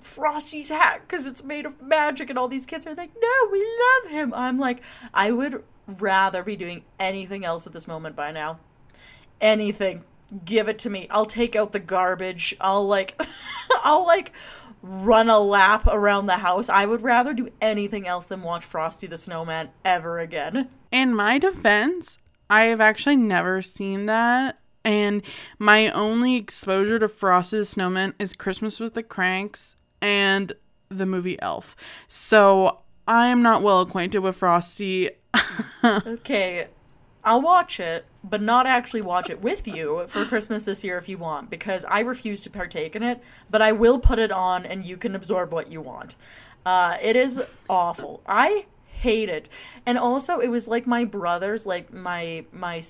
[0.00, 3.58] Frosty's hat because it's made of magic, and all these kids are like, no, we
[3.58, 4.32] love him.
[4.32, 4.80] I'm like,
[5.12, 5.64] I would
[5.98, 8.60] rather be doing anything else at this moment by now.
[9.40, 10.04] anything.
[10.44, 11.06] Give it to me.
[11.10, 12.54] I'll take out the garbage.
[12.60, 13.20] I'll like
[13.82, 14.32] I'll like
[14.82, 16.68] run a lap around the house.
[16.68, 20.68] I would rather do anything else than watch Frosty the Snowman ever again.
[20.92, 24.58] In my defense, I have actually never seen that.
[24.84, 25.22] And
[25.58, 30.52] my only exposure to Frosty the Snowman is Christmas with the Cranks and
[30.88, 31.74] the movie Elf.
[32.06, 35.10] So I am not well acquainted with Frosty.
[35.84, 36.68] okay,
[37.24, 41.08] I'll watch it, but not actually watch it with you for Christmas this year if
[41.08, 44.64] you want, because I refuse to partake in it, but I will put it on
[44.64, 46.14] and you can absorb what you want.
[46.64, 48.22] Uh, it is awful.
[48.26, 48.66] I
[49.00, 49.48] hate it.
[49.84, 52.82] And also it was like my brother's like my my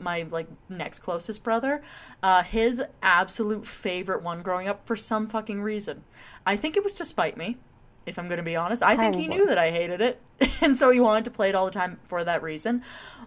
[0.00, 1.82] my like next closest brother,
[2.22, 6.04] uh his absolute favorite one growing up for some fucking reason.
[6.46, 7.56] I think it was to spite me
[8.06, 8.82] if I'm going to be honest.
[8.82, 10.20] I think he knew that I hated it,
[10.60, 12.82] and so he wanted to play it all the time for that reason.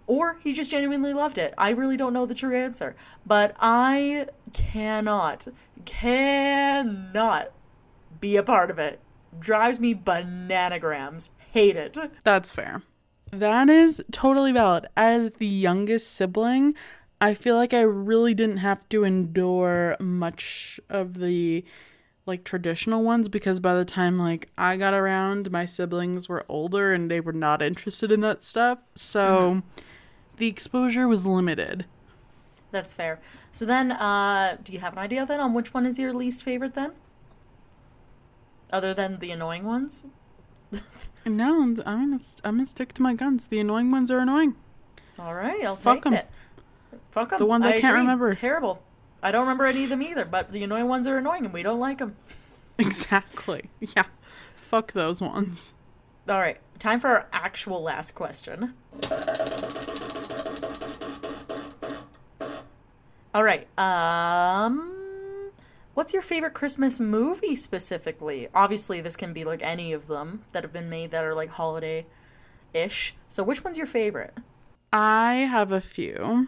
[0.07, 1.53] Or he just genuinely loved it.
[1.57, 2.95] I really don't know the true answer.
[3.25, 5.47] But I cannot,
[5.85, 7.51] cannot
[8.19, 8.99] be a part of it.
[9.39, 11.29] Drives me bananagrams.
[11.55, 11.97] Hate it.
[12.25, 12.81] That's fair.
[13.31, 14.87] That is totally valid.
[14.97, 16.75] As the youngest sibling,
[17.21, 21.63] I feel like I really didn't have to endure much of the
[22.25, 26.91] like traditional ones because by the time like I got around, my siblings were older
[26.91, 28.89] and they were not interested in that stuff.
[28.93, 29.85] So mm-hmm.
[30.35, 31.85] the exposure was limited.
[32.71, 33.21] That's fair.
[33.53, 36.43] So then, uh, do you have an idea then on which one is your least
[36.43, 36.91] favorite then?
[38.73, 40.03] Other than the annoying ones?
[41.25, 43.47] no, I'm, I'm gonna I'm gonna stick to my guns.
[43.47, 44.55] The annoying ones are annoying.
[45.17, 46.17] All right, I'll Fuck them.
[47.11, 47.39] Fuck them.
[47.39, 47.99] The ones I, I can't agree.
[48.01, 48.33] remember.
[48.33, 48.83] Terrible.
[49.23, 51.63] I don't remember any of them either, but the annoying ones are annoying and we
[51.63, 52.15] don't like them.
[52.77, 53.69] Exactly.
[53.79, 54.03] Yeah.
[54.57, 55.71] Fuck those ones.
[56.29, 56.57] All right.
[56.77, 58.73] Time for our actual last question.
[63.33, 63.65] All right.
[63.79, 64.94] Um
[65.95, 68.47] what's your favorite Christmas movie specifically?
[68.53, 71.49] Obviously, this can be like any of them that have been made that are like
[71.49, 72.05] holiday
[72.73, 73.15] ish.
[73.27, 74.33] So which one's your favorite?
[74.93, 76.47] I have a few.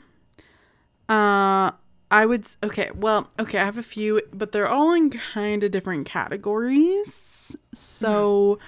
[1.09, 1.71] Uh
[2.09, 5.71] I would okay, well, okay, I have a few, but they're all in kind of
[5.71, 7.55] different categories.
[7.73, 8.59] So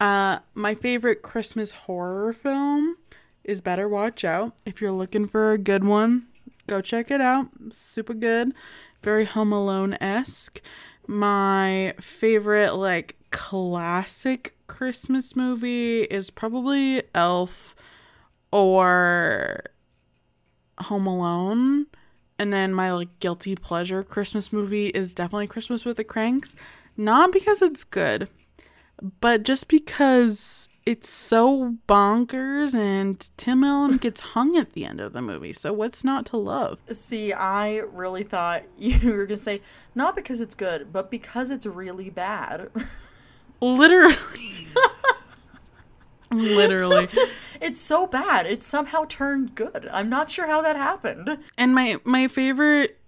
[0.00, 2.96] uh my favorite Christmas horror film
[3.42, 4.54] is Better Watch Out.
[4.64, 6.26] If you're looking for a good one,
[6.68, 7.48] go check it out.
[7.70, 8.52] Super good.
[9.08, 10.60] Very Home Alone-esque.
[11.06, 17.74] My favorite like classic Christmas movie is probably Elf
[18.52, 19.62] or
[20.78, 21.86] Home Alone.
[22.38, 26.54] And then my like guilty pleasure Christmas movie is definitely Christmas with the Cranks.
[26.94, 28.28] Not because it's good,
[29.20, 35.12] but just because it's so bonkers and Tim Allen gets hung at the end of
[35.12, 35.52] the movie.
[35.52, 36.80] So what's not to love?
[36.92, 39.60] See, I really thought you were gonna say
[39.94, 42.70] not because it's good, but because it's really bad.
[43.60, 44.14] Literally.
[46.30, 47.08] Literally.
[47.60, 48.46] it's so bad.
[48.46, 49.88] It's somehow turned good.
[49.90, 51.38] I'm not sure how that happened.
[51.56, 52.98] And my my favorite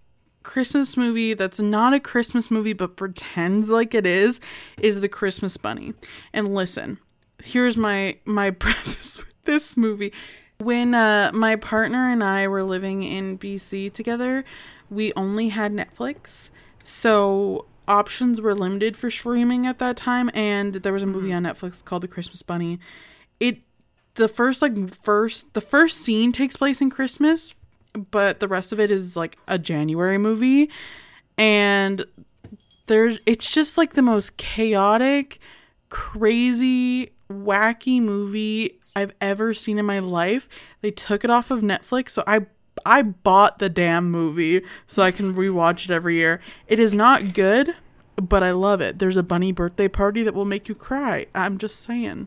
[0.43, 4.41] Christmas movie that's not a Christmas movie but pretends like it is
[4.81, 5.95] is The Christmas Bunny.
[6.33, 6.99] And listen,
[7.43, 10.13] here's my my preface with this movie.
[10.59, 14.45] When uh, my partner and I were living in BC together,
[14.91, 16.51] we only had Netflix.
[16.85, 21.45] So options were limited for streaming at that time and there was a movie mm-hmm.
[21.47, 22.79] on Netflix called The Christmas Bunny
[23.41, 23.63] it
[24.15, 27.55] the first like first the first scene takes place in Christmas,
[28.11, 30.71] but the rest of it is like a January movie
[31.41, 32.05] and
[32.87, 35.39] there's it's just like the most chaotic,
[35.89, 40.49] crazy, wacky movie I've ever seen in my life.
[40.83, 42.47] They took it off of Netflix, so I
[42.85, 46.41] I bought the damn movie so I can rewatch it every year.
[46.67, 47.71] It is not good,
[48.17, 48.99] but I love it.
[48.99, 51.27] There's a bunny birthday party that will make you cry.
[51.35, 52.27] I'm just saying.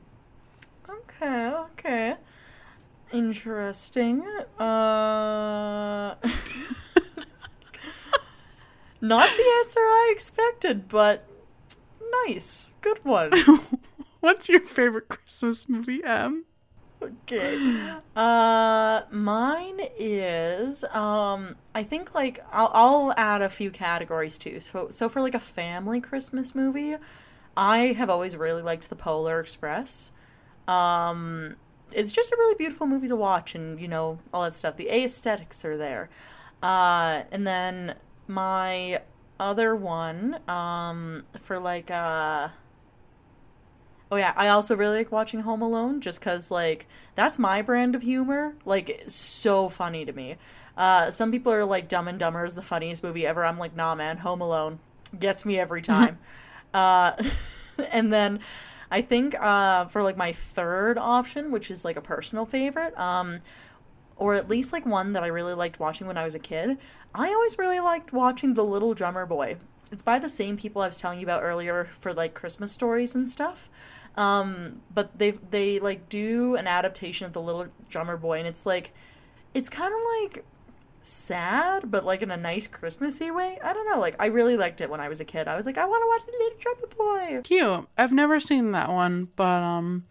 [0.89, 2.15] Okay, okay.
[3.13, 4.23] Interesting.
[4.59, 6.15] Uh
[9.01, 11.27] Not the answer I expected, but
[12.27, 12.73] nice.
[12.81, 13.31] Good one.
[14.21, 16.45] What's your favorite Christmas movie, Em?
[17.01, 17.57] Okay.
[18.15, 24.59] Uh mine is um I think like I'll I'll add a few categories too.
[24.61, 26.95] So so for like a family Christmas movie,
[27.57, 30.11] I have always really liked The Polar Express.
[30.67, 31.55] Um,
[31.93, 34.77] it's just a really beautiful movie to watch, and you know all that stuff.
[34.77, 36.09] The aesthetics are there.
[36.61, 37.95] Uh, and then
[38.27, 39.01] my
[39.39, 42.49] other one, um, for like uh
[44.11, 47.95] Oh yeah, I also really like watching Home Alone just cuz like that's my brand
[47.95, 48.53] of humor.
[48.63, 50.37] Like so funny to me.
[50.77, 53.43] Uh, some people are like Dumb and Dumber is the funniest movie ever.
[53.43, 54.79] I'm like, nah, man, Home Alone
[55.19, 56.19] gets me every time.
[56.73, 57.13] uh,
[57.91, 58.39] and then
[58.93, 63.41] I think uh, for like my third option, which is like a personal favorite, um,
[64.17, 66.77] or at least like one that I really liked watching when I was a kid,
[67.15, 69.57] I always really liked watching The Little Drummer Boy.
[69.91, 73.15] It's by the same people I was telling you about earlier for like Christmas stories
[73.15, 73.67] and stuff.
[74.15, 78.63] Um, but they they like do an adaptation of The Little Drummer Boy, and it's
[78.63, 78.93] like
[79.55, 80.45] it's kind of like
[81.03, 83.59] sad, but like in a nice Christmassy way.
[83.63, 83.99] I don't know.
[83.99, 85.47] Like I really liked it when I was a kid.
[85.47, 87.41] I was like, I want to watch the Little Drummer Boy.
[87.43, 87.87] Cute.
[87.97, 90.05] I've never seen that one, but um,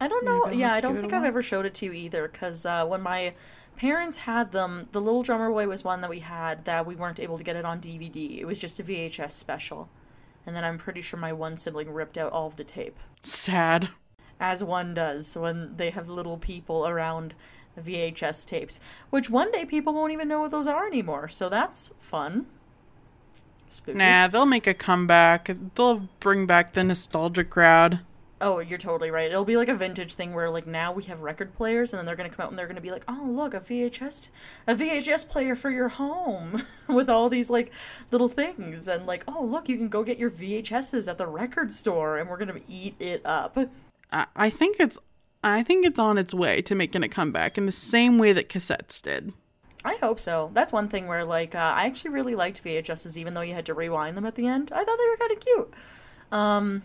[0.00, 0.48] I don't know.
[0.48, 2.28] Yeah, I don't think I've ever showed it to you either.
[2.28, 3.34] Because uh, when my
[3.76, 7.20] parents had them, the Little Drummer Boy was one that we had that we weren't
[7.20, 8.38] able to get it on DVD.
[8.38, 9.88] It was just a VHS special,
[10.46, 12.98] and then I'm pretty sure my one sibling ripped out all of the tape.
[13.22, 13.88] Sad.
[14.40, 17.34] As one does when they have little people around
[17.78, 21.28] VHS tapes, which one day people won't even know what those are anymore.
[21.28, 22.46] So that's fun.
[23.68, 23.98] Spooky.
[23.98, 25.50] Nah, they'll make a comeback.
[25.74, 28.00] They'll bring back the nostalgia crowd.
[28.40, 29.30] Oh, you're totally right.
[29.30, 32.06] It'll be like a vintage thing where like now we have record players and then
[32.06, 34.28] they're going to come out and they're going to be like, "Oh, look, a VHS
[34.68, 37.72] a VHS player for your home with all these like
[38.12, 41.72] little things." And like, "Oh, look, you can go get your VHSs at the record
[41.72, 43.58] store and we're going to eat it up."
[44.12, 44.98] I think it's
[45.42, 48.48] I think it's on its way to making a comeback in the same way that
[48.48, 49.32] cassettes did.
[49.84, 50.50] I hope so.
[50.52, 53.66] That's one thing where, like, uh, I actually really liked VHSs, even though you had
[53.66, 54.70] to rewind them at the end.
[54.72, 55.74] I thought they were kind of cute.
[56.32, 56.82] Um,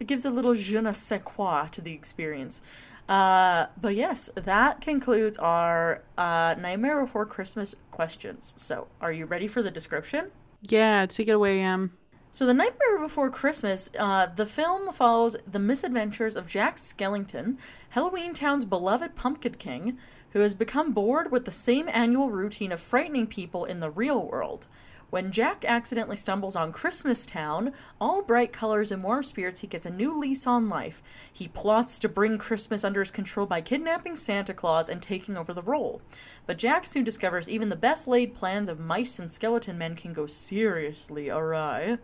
[0.00, 2.60] it gives a little je ne sais quoi to the experience.
[3.08, 8.54] Uh, but yes, that concludes our uh, Nightmare Before Christmas questions.
[8.56, 10.30] So, are you ready for the description?
[10.62, 11.96] Yeah, take it away, Em.
[12.34, 17.58] So, The Nightmare Before Christmas, uh, the film follows the misadventures of Jack Skellington,
[17.90, 19.98] Halloween Town's beloved Pumpkin King,
[20.30, 24.20] who has become bored with the same annual routine of frightening people in the real
[24.20, 24.66] world.
[25.10, 29.86] When Jack accidentally stumbles on Christmas Town, all bright colors and warm spirits, he gets
[29.86, 31.04] a new lease on life.
[31.32, 35.54] He plots to bring Christmas under his control by kidnapping Santa Claus and taking over
[35.54, 36.02] the role.
[36.46, 40.12] But Jack soon discovers even the best laid plans of mice and skeleton men can
[40.12, 41.98] go seriously awry.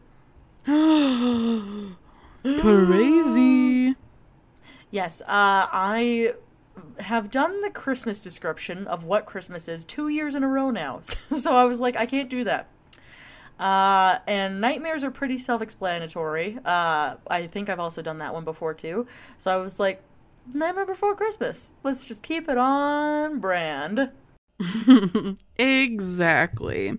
[2.61, 3.97] Crazy.
[4.91, 6.35] Yes, uh, I
[6.99, 11.01] have done the Christmas description of what Christmas is two years in a row now.
[11.37, 12.69] so I was like, I can't do that.
[13.59, 16.59] Uh, and nightmares are pretty self-explanatory.
[16.65, 19.07] Uh, I think I've also done that one before too.
[19.39, 20.03] So I was like,
[20.53, 21.71] Nightmare Before Christmas.
[21.83, 24.11] Let's just keep it on brand.
[25.57, 26.99] exactly.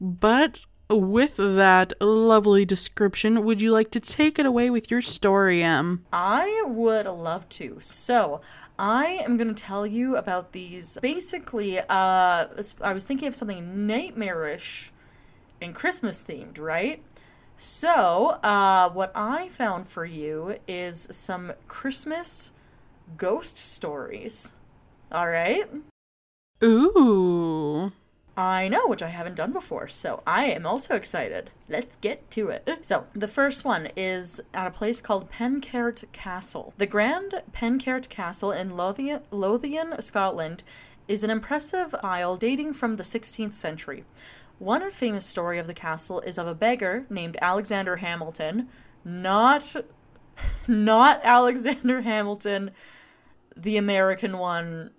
[0.00, 5.62] But with that lovely description, would you like to take it away with your story,
[5.62, 6.04] Em?
[6.12, 7.78] I would love to.
[7.80, 8.40] So,
[8.78, 10.98] I am going to tell you about these.
[11.02, 12.46] Basically, uh,
[12.80, 14.92] I was thinking of something nightmarish
[15.60, 17.02] and Christmas themed, right?
[17.56, 22.52] So, uh, what I found for you is some Christmas
[23.16, 24.52] ghost stories.
[25.10, 25.68] All right?
[26.62, 27.90] Ooh.
[28.38, 31.50] I know, which I haven't done before, so I am also excited.
[31.68, 32.68] Let's get to it.
[32.82, 36.72] So, the first one is at a place called Penkaet Castle.
[36.78, 40.62] The Grand Penkaet Castle in Lothian, Lothian, Scotland,
[41.08, 44.04] is an impressive isle dating from the 16th century.
[44.60, 48.68] One famous story of the castle is of a beggar named Alexander Hamilton,
[49.04, 49.74] not
[50.68, 52.70] not Alexander Hamilton,
[53.56, 54.92] the American one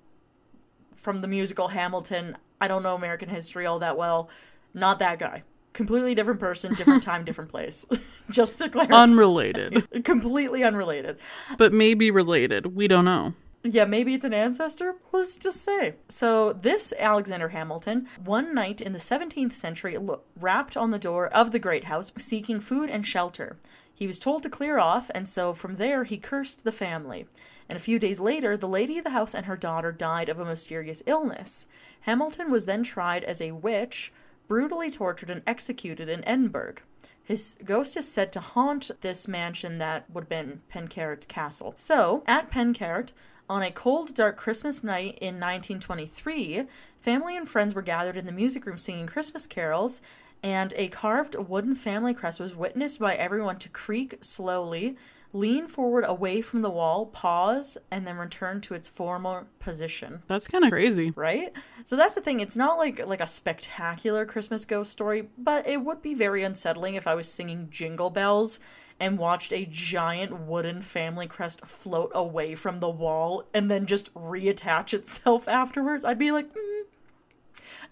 [0.94, 2.36] from the musical Hamilton.
[2.62, 4.30] I don't know American history all that well.
[4.74, 5.44] Not that guy.
[5.74, 7.86] Completely different person, different time, different place.
[8.30, 8.96] Just to clarify.
[8.96, 9.88] Unrelated.
[10.04, 11.18] Completely unrelated.
[11.58, 12.76] But maybe related.
[12.76, 13.34] We don't know.
[13.64, 14.96] Yeah, maybe it's an ancestor.
[15.12, 15.96] Who's to say?
[16.08, 19.98] So, this Alexander Hamilton, one night in the 17th century,
[20.40, 23.58] rapped on the door of the great house seeking food and shelter.
[23.94, 27.28] He was told to clear off, and so from there he cursed the family.
[27.70, 30.40] And a few days later, the lady of the house and her daughter died of
[30.40, 31.68] a mysterious illness.
[32.02, 34.12] Hamilton was then tried as a witch,
[34.48, 36.76] brutally tortured, and executed in Edinburgh.
[37.24, 41.76] His ghost is said to haunt this mansion that would have been Penkaet Castle.
[41.78, 43.14] So, at Penkaet,
[43.48, 46.66] on a cold, dark Christmas night in 1923,
[47.02, 50.02] family and friends were gathered in the music room singing Christmas carols,
[50.42, 54.98] and a carved wooden family crest was witnessed by everyone to creak slowly
[55.34, 60.24] lean forward away from the wall, pause, and then return to its former position.
[60.28, 61.12] That's kind of crazy.
[61.16, 61.54] Right?
[61.84, 62.40] So that's the thing.
[62.40, 66.96] It's not like like a spectacular Christmas ghost story, but it would be very unsettling
[66.96, 68.60] if I was singing Jingle Bells
[69.00, 74.14] and watched a giant wooden family crest float away from the wall and then just
[74.14, 76.04] reattach itself afterwards.
[76.04, 76.82] I'd be like, mm.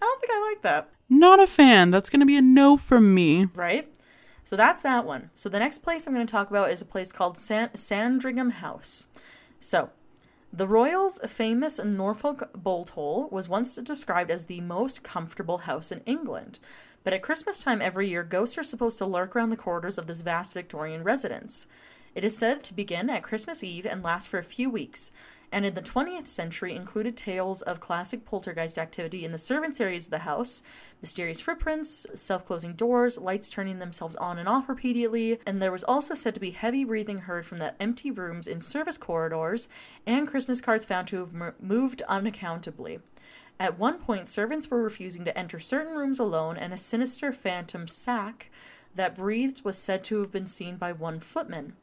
[0.00, 0.90] don't think I like that.
[1.08, 1.90] Not a fan.
[1.90, 3.46] That's going to be a no from me.
[3.54, 3.90] Right?
[4.48, 5.28] So that's that one.
[5.34, 8.48] So the next place I'm going to talk about is a place called San- Sandringham
[8.48, 9.06] House.
[9.60, 9.90] So,
[10.50, 16.00] the Royals' famous Norfolk bolt hole was once described as the most comfortable house in
[16.06, 16.60] England.
[17.04, 20.06] But at Christmas time every year, ghosts are supposed to lurk around the corridors of
[20.06, 21.66] this vast Victorian residence.
[22.14, 25.12] It is said to begin at Christmas Eve and last for a few weeks,
[25.50, 30.06] and in the 20th century included tales of classic poltergeist activity in the servants' areas
[30.06, 30.62] of the house,
[31.00, 35.84] mysterious footprints, self closing doors, lights turning themselves on and off repeatedly, and there was
[35.84, 39.68] also said to be heavy breathing heard from the empty rooms in service corridors,
[40.06, 43.00] and Christmas cards found to have moved unaccountably.
[43.60, 47.88] At one point, servants were refusing to enter certain rooms alone, and a sinister phantom
[47.88, 48.50] sack
[48.94, 51.74] that breathed was said to have been seen by one footman.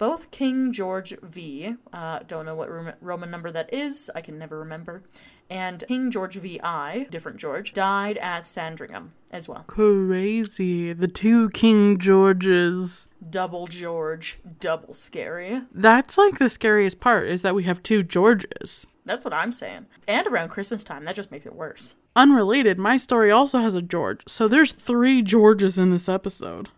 [0.00, 2.70] Both King George V, uh, don't know what
[3.02, 5.02] Roman number that is, I can never remember,
[5.50, 9.64] and King George VI, different George, died at Sandringham as well.
[9.66, 10.94] Crazy.
[10.94, 13.08] The two King Georges.
[13.28, 15.60] Double George, double scary.
[15.70, 18.86] That's like the scariest part is that we have two Georges.
[19.04, 19.84] That's what I'm saying.
[20.08, 21.94] And around Christmas time, that just makes it worse.
[22.16, 24.22] Unrelated, my story also has a George.
[24.26, 26.70] So there's three Georges in this episode.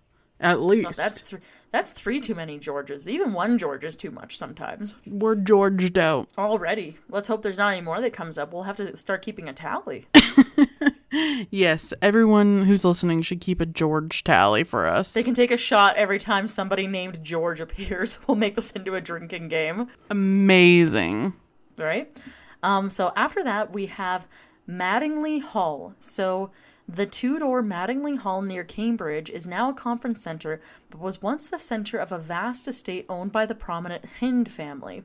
[0.43, 0.89] At least.
[0.89, 1.41] Oh, that's three.
[1.71, 3.09] That's three too many Georges.
[3.09, 4.95] Even one George is too much sometimes.
[5.07, 6.29] We're Georged out.
[6.37, 6.99] Already.
[7.09, 8.53] Let's hope there's not any more that comes up.
[8.53, 10.07] We'll have to start keeping a tally.
[11.51, 15.15] yes, everyone who's listening should keep a George tally for us.
[15.15, 18.19] They can take a shot every time somebody named George appears.
[18.29, 19.89] We'll make this into a drinking game.
[20.11, 21.33] Amazing.
[21.77, 22.15] Right?
[22.63, 24.27] Um, so after that, we have
[24.69, 25.95] Madingley Hall.
[26.01, 26.51] So
[26.95, 31.47] the two door Madingley Hall near Cambridge is now a conference centre, but was once
[31.47, 35.03] the centre of a vast estate owned by the prominent Hynde family.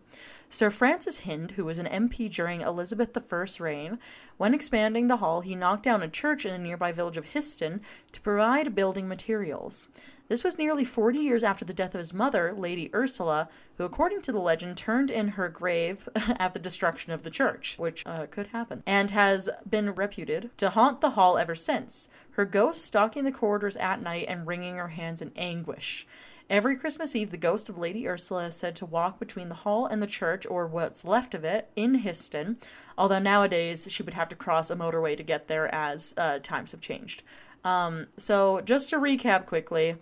[0.50, 4.00] Sir Francis Hynde, who was an MP during Elizabeth I's reign,
[4.36, 7.80] when expanding the hall, he knocked down a church in a nearby village of Histon
[8.12, 9.88] to provide building materials.
[10.28, 13.47] This was nearly 40 years after the death of his mother, Lady Ursula,
[13.78, 17.75] who, according to the legend, turned in her grave at the destruction of the church,
[17.78, 22.43] which uh, could happen, and has been reputed to haunt the hall ever since, her
[22.43, 26.05] ghost stalking the corridors at night and wringing her hands in anguish.
[26.49, 29.86] Every Christmas Eve, the ghost of Lady Ursula is said to walk between the hall
[29.86, 32.57] and the church, or what's left of it, in Histon,
[32.97, 36.71] although nowadays she would have to cross a motorway to get there as uh, times
[36.71, 37.23] have changed.
[37.65, 39.97] Um, so, just to recap quickly,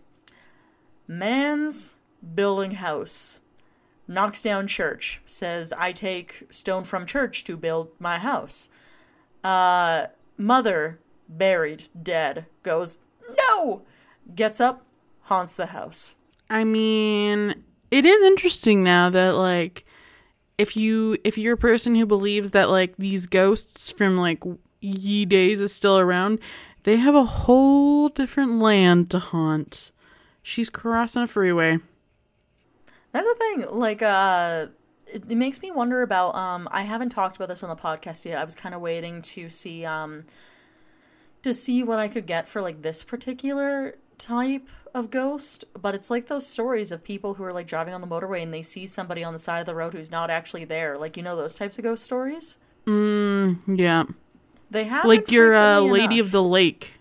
[1.08, 1.96] Man's
[2.34, 3.40] building house.
[4.08, 5.22] Knocks down church.
[5.26, 8.70] Says, I take stone from church to build my house.
[9.44, 13.00] Uh, mother, buried, dead, goes,
[13.38, 13.82] No!
[14.36, 14.86] Gets up,
[15.22, 16.16] haunts the house.
[16.50, 19.86] I mean, it is interesting now that, like,
[20.58, 24.44] if you if you're a person who believes that like these ghosts from like
[24.80, 26.40] ye days is still around
[26.84, 29.92] they have a whole different land to haunt
[30.46, 31.80] She's crossing a freeway.
[33.12, 33.66] That's the thing.
[33.68, 34.68] Like, uh,
[35.08, 36.36] it, it, makes me wonder about.
[36.36, 38.38] Um, I haven't talked about this on the podcast yet.
[38.38, 40.24] I was kind of waiting to see, um,
[41.42, 45.66] to see what I could get for like this particular type of ghost.
[45.82, 48.54] But it's like those stories of people who are like driving on the motorway and
[48.54, 50.96] they see somebody on the side of the road who's not actually there.
[50.96, 52.58] Like, you know, those types of ghost stories.
[52.86, 54.04] Mm, yeah.
[54.70, 56.28] They have like your uh, lady enough.
[56.28, 56.95] of the lake.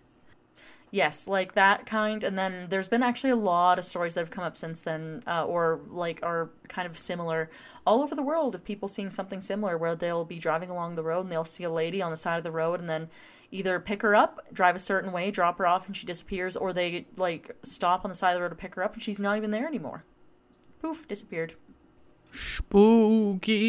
[0.95, 2.23] Yes, like that kind.
[2.23, 5.25] And then there's been actually a lot of stories that have come up since then,
[5.27, 7.51] uh, or like are kind of similar
[7.85, 11.03] all over the world of people seeing something similar where they'll be driving along the
[11.03, 13.09] road and they'll see a lady on the side of the road and then
[13.51, 16.73] either pick her up, drive a certain way, drop her off, and she disappears, or
[16.73, 19.19] they like stop on the side of the road to pick her up and she's
[19.19, 20.05] not even there anymore.
[20.81, 21.55] Poof, disappeared.
[22.31, 23.65] Spooky.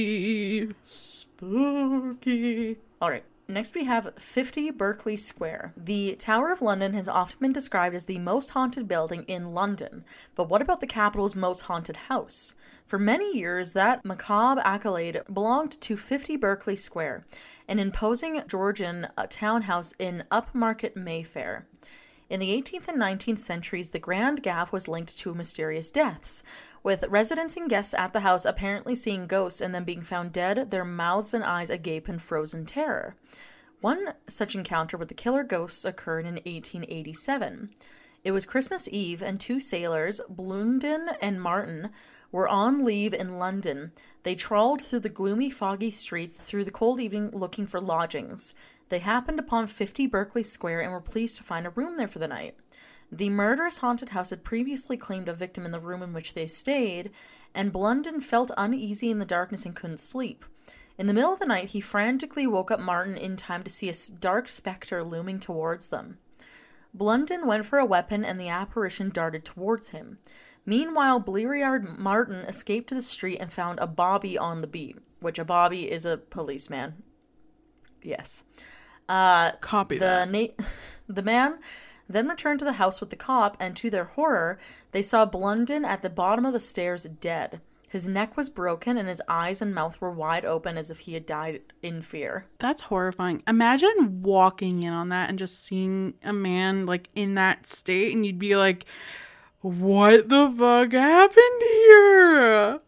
[0.84, 2.78] Spooky.
[3.02, 3.26] All right.
[3.48, 5.74] Next, we have 50 Berkeley Square.
[5.78, 10.04] The Tower of London has often been described as the most haunted building in London,
[10.34, 12.56] but what about the capital's most haunted house?
[12.88, 17.24] For many years, that macabre accolade belonged to 50 Berkeley Square,
[17.68, 21.68] an imposing Georgian uh, townhouse in upmarket Mayfair.
[22.28, 26.42] In the 18th and 19th centuries, the Grand Gaff was linked to mysterious deaths,
[26.86, 30.70] with residents and guests at the house apparently seeing ghosts and then being found dead,
[30.70, 33.16] their mouths and eyes agape in frozen terror.
[33.82, 37.72] One such encounter with the killer ghosts occurred in 1887.
[38.24, 41.90] It was Christmas Eve, and two sailors, Blunden and Martin,
[42.32, 43.92] were on leave in London.
[44.22, 48.54] They trawled through the gloomy, foggy streets through the cold evening looking for lodgings.
[48.90, 52.20] They happened upon 50 Berkeley Square and were pleased to find a room there for
[52.20, 52.56] the night.
[53.12, 56.48] The murderous haunted house had previously claimed a victim in the room in which they
[56.48, 57.12] stayed,
[57.54, 60.44] and Blunden felt uneasy in the darkness and couldn't sleep.
[60.98, 63.90] In the middle of the night, he frantically woke up Martin in time to see
[63.90, 66.18] a dark specter looming towards them.
[66.94, 70.18] Blunden went for a weapon and the apparition darted towards him.
[70.66, 75.38] Meanwhile, Bleariard Martin escaped to the street and found a bobby on the beat, which
[75.38, 77.04] a bobby is a policeman.
[78.02, 78.46] Yes.
[79.08, 80.32] Uh, Copy the that.
[80.32, 80.66] Na-
[81.08, 81.60] the man
[82.08, 84.60] then returned to the house with the cop, and to their horror,
[84.92, 87.62] they saw Blunden at the bottom of the stairs dead.
[87.96, 91.14] His neck was broken and his eyes and mouth were wide open as if he
[91.14, 92.46] had died in fear.
[92.60, 93.42] That's horrifying.
[93.48, 98.26] Imagine walking in on that and just seeing a man like in that state and
[98.26, 98.86] you'd be like,
[99.62, 102.80] what the fuck happened here?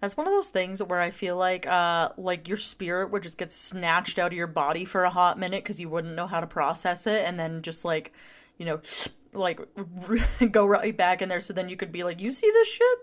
[0.00, 3.38] That's one of those things where I feel like uh like your spirit would just
[3.38, 6.40] get snatched out of your body for a hot minute because you wouldn't know how
[6.40, 8.12] to process it and then just like,
[8.58, 8.80] you know,
[9.32, 9.60] like
[10.50, 12.98] go right back in there so then you could be like, "You see this shit?"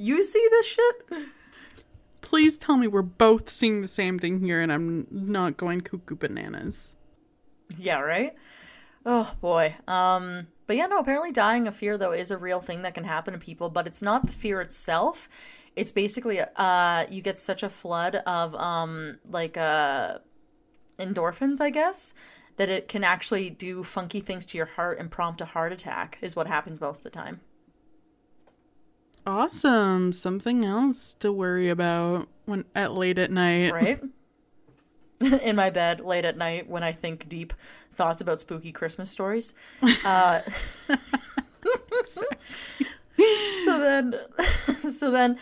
[0.00, 1.26] You see this shit?
[2.22, 6.16] Please tell me we're both seeing the same thing here and I'm not going cuckoo
[6.16, 6.94] bananas.
[7.76, 8.34] Yeah, right?
[9.04, 9.76] Oh boy.
[9.86, 13.04] Um but yeah, no, apparently dying of fear though is a real thing that can
[13.04, 15.28] happen to people, but it's not the fear itself.
[15.76, 20.16] It's basically uh you get such a flood of um like uh
[20.98, 22.14] endorphins, I guess,
[22.60, 26.18] that it can actually do funky things to your heart and prompt a heart attack
[26.20, 27.40] is what happens most of the time.
[29.26, 30.12] Awesome.
[30.12, 33.72] Something else to worry about when at late at night.
[33.72, 34.02] Right?
[35.22, 37.54] In my bed late at night when I think deep
[37.94, 39.54] thoughts about spooky Christmas stories.
[40.04, 40.40] Uh,
[42.04, 42.20] so
[43.78, 44.14] then
[44.90, 45.38] so then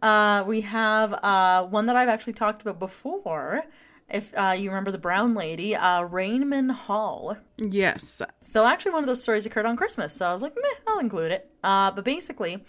[0.00, 3.64] uh, we have uh, one that I've actually talked about before.
[4.08, 7.36] If uh, you remember the brown lady, uh, Raynham Hall.
[7.56, 8.20] Yes.
[8.40, 10.98] So actually, one of those stories occurred on Christmas, so I was like, meh, I'll
[10.98, 11.50] include it.
[11.64, 12.62] Uh, but basically,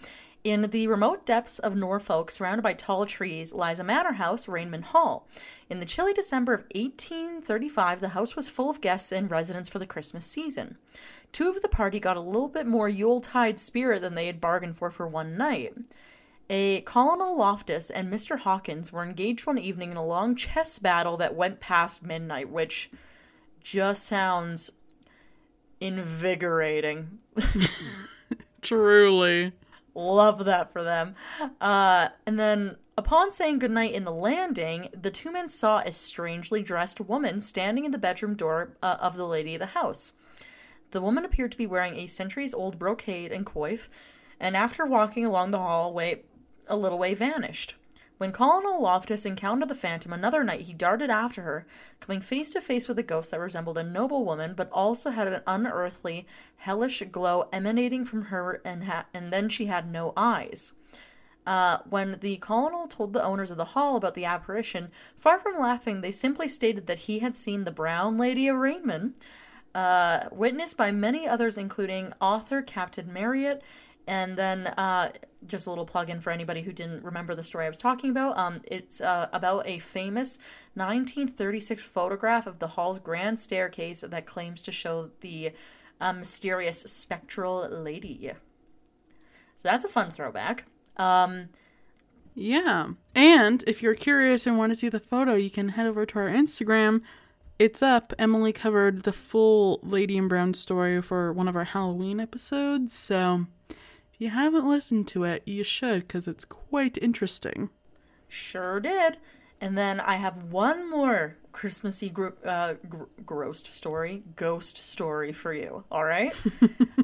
[0.44, 4.82] in the remote depths of Norfolk, surrounded by tall trees, lies a manor house, Raynham
[4.82, 5.26] Hall.
[5.70, 9.78] In the chilly December of 1835, the house was full of guests and residents for
[9.78, 10.76] the Christmas season.
[11.32, 14.76] Two of the party got a little bit more Yuletide spirit than they had bargained
[14.76, 15.74] for for one night.
[16.50, 18.38] A Colonel Loftus and Mr.
[18.38, 22.90] Hawkins were engaged one evening in a long chess battle that went past midnight, which
[23.62, 24.70] just sounds
[25.80, 27.18] invigorating.
[28.62, 29.52] Truly.
[29.94, 31.14] Love that for them.
[31.60, 36.62] Uh, and then, upon saying goodnight in the landing, the two men saw a strangely
[36.62, 40.12] dressed woman standing in the bedroom door uh, of the lady of the house.
[40.90, 43.88] The woman appeared to be wearing a centuries old brocade and coif,
[44.38, 46.22] and after walking along the hallway
[46.68, 47.74] a little way, vanished.
[48.16, 51.66] When Colonel Loftus encountered the phantom another night, he darted after her,
[51.98, 55.26] coming face to face with a ghost that resembled a noble woman, but also had
[55.26, 56.26] an unearthly,
[56.58, 60.74] hellish glow emanating from her, and, ha- and then she had no eyes.
[61.44, 65.58] Uh, when the colonel told the owners of the hall about the apparition, far from
[65.58, 69.14] laughing, they simply stated that he had seen the brown lady of Raynham,
[69.74, 73.60] uh, witnessed by many others, including author Captain Marryat,
[74.06, 75.10] and then uh,
[75.46, 78.10] just a little plug in for anybody who didn't remember the story I was talking
[78.10, 78.36] about.
[78.36, 80.38] Um, it's uh, about a famous
[80.74, 85.52] 1936 photograph of the hall's grand staircase that claims to show the
[86.00, 88.32] uh, mysterious spectral lady.
[89.54, 90.64] So that's a fun throwback.
[90.96, 91.48] Um,
[92.34, 92.88] yeah.
[93.14, 96.18] And if you're curious and want to see the photo, you can head over to
[96.18, 97.02] our Instagram.
[97.58, 98.12] It's up.
[98.18, 102.92] Emily covered the full Lady in Brown story for one of our Halloween episodes.
[102.92, 103.46] So
[104.14, 107.70] if you haven't listened to it, you should because it's quite interesting.
[108.28, 109.18] Sure did.
[109.60, 115.52] And then I have one more Christmassy gro- uh, gr- ghost story, ghost story for
[115.52, 115.82] you.
[115.90, 116.32] All right.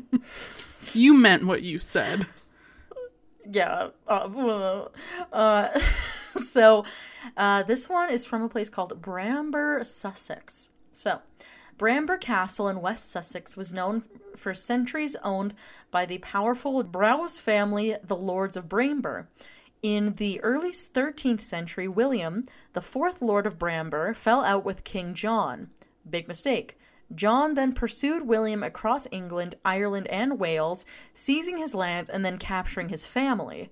[0.92, 2.26] you meant what you said.
[3.50, 3.88] Yeah.
[4.06, 4.86] Uh,
[5.32, 6.84] uh, so
[7.36, 10.70] uh, this one is from a place called Bramber, Sussex.
[10.92, 11.20] So
[11.81, 14.05] Bramber Castle in West Sussex was known
[14.37, 15.55] for centuries owned
[15.91, 19.28] by the powerful Braose family, the Lords of Bramber.
[19.83, 25.14] In the early 13th century, William, the fourth Lord of Bramber, fell out with King
[25.14, 25.70] John.
[26.09, 26.78] Big mistake.
[27.14, 32.91] John then pursued William across England, Ireland, and Wales, seizing his lands and then capturing
[32.91, 33.70] his family.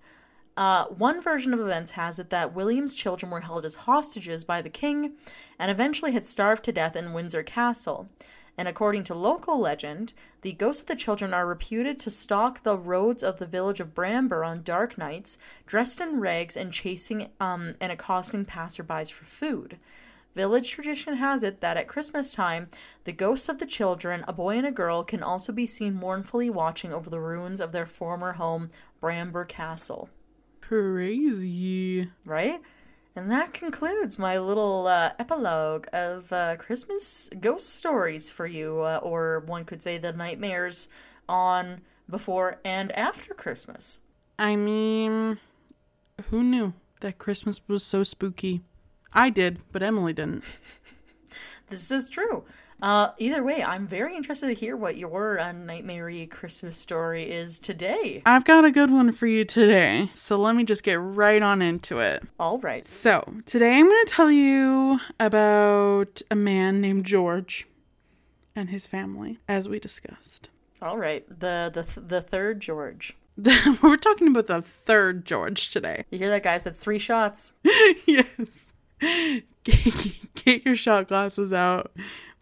[0.59, 4.61] Uh, one version of events has it that William's children were held as hostages by
[4.61, 5.13] the king
[5.57, 8.09] and eventually had starved to death in Windsor Castle.
[8.57, 12.77] And according to local legend, the ghosts of the children are reputed to stalk the
[12.77, 17.77] roads of the village of Bramber on dark nights, dressed in rags and chasing um,
[17.81, 19.79] and accosting passerbys for food.
[20.35, 22.67] Village tradition has it that at Christmas time,
[23.05, 26.51] the ghosts of the children, a boy and a girl, can also be seen mournfully
[26.51, 30.09] watching over the ruins of their former home, Bramber Castle.
[30.69, 32.11] Crazy.
[32.27, 32.61] Right?
[33.16, 39.01] And that concludes my little uh, epilogue of uh, Christmas ghost stories for you, uh,
[39.03, 40.89] or one could say the nightmares
[41.27, 44.01] on before and after Christmas.
[44.39, 45.39] I mean,
[46.31, 48.61] who knew that Christmas was so spooky?
[49.11, 50.45] I did, but Emily didn't.
[51.71, 52.45] this is true.
[52.81, 57.59] Uh, either way, I'm very interested to hear what your uh, nightmare Christmas story is
[57.59, 58.22] today.
[58.24, 61.61] I've got a good one for you today, so let me just get right on
[61.61, 62.22] into it.
[62.39, 62.85] All right.
[62.85, 67.66] So, today I'm going to tell you about a man named George
[68.55, 70.49] and his family, as we discussed.
[70.81, 71.29] All right.
[71.29, 73.16] The the the third George.
[73.83, 76.05] We're talking about the third George today.
[76.11, 76.62] You hear that, guys?
[76.64, 77.53] That's three shots.
[78.07, 78.66] yes.
[79.64, 81.93] Get, get your shot glasses out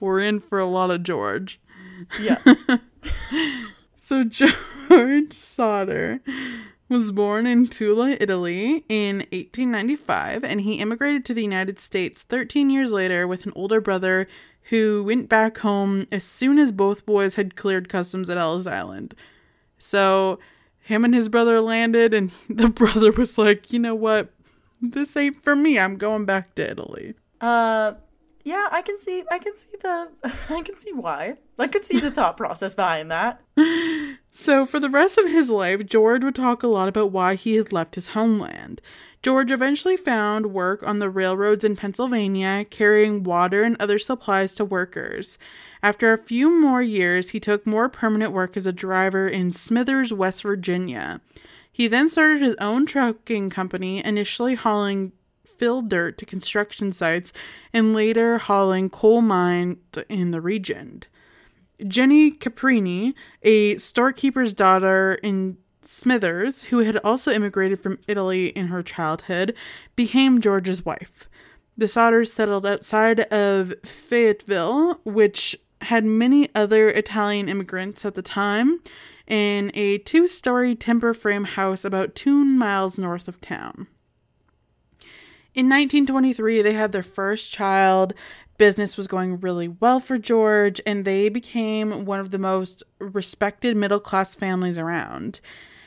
[0.01, 1.61] we're in for a lot of George.
[2.21, 2.43] Yeah.
[3.99, 6.21] so George Sodder
[6.89, 12.71] was born in Tula, Italy in 1895 and he immigrated to the United States 13
[12.71, 14.29] years later with an older brother
[14.71, 19.15] who went back home as soon as both boys had cleared customs at Ellis Island.
[19.79, 20.39] So
[20.81, 24.33] him and his brother landed and the brother was like, "You know what?
[24.81, 25.79] This ain't for me.
[25.79, 27.95] I'm going back to Italy." Uh
[28.47, 30.09] yeah, I can see I can see the
[30.49, 31.35] I can see why.
[31.59, 33.43] I could see the thought process behind that.
[34.39, 37.57] So, for the rest of his life, George would talk a lot about why he
[37.57, 38.83] had left his homeland.
[39.23, 44.65] George eventually found work on the railroads in Pennsylvania, carrying water and other supplies to
[44.67, 45.39] workers.
[45.83, 50.13] After a few more years, he took more permanent work as a driver in Smithers,
[50.13, 51.23] West Virginia.
[51.73, 55.13] He then started his own trucking company, initially hauling
[55.57, 57.33] fill dirt to construction sites
[57.73, 59.79] and later hauling coal mined
[60.09, 61.03] in the region.
[61.87, 68.83] Jenny Caprini, a storekeeper's daughter in Smithers, who had also immigrated from Italy in her
[68.83, 69.55] childhood,
[69.95, 71.29] became George's wife.
[71.77, 78.81] The Sodders settled outside of Fayetteville, which had many other Italian immigrants at the time,
[79.27, 83.87] in a two story timber frame house about two miles north of town.
[85.57, 88.13] In 1923, they had their first child.
[88.59, 93.75] Business was going really well for George, and they became one of the most respected
[93.75, 95.41] middle class families around.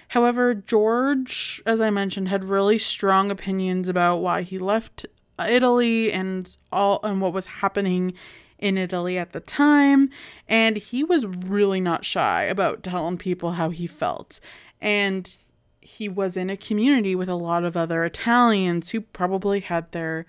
[0.08, 5.06] However, George, as I mentioned, had really strong opinions about why he left
[5.40, 8.16] Italy and all and what was happening
[8.58, 10.10] in Italy at the time,
[10.48, 14.40] and he was really not shy about telling people how he felt.
[14.82, 15.38] And
[15.82, 20.26] he was in a community with a lot of other Italians who probably had their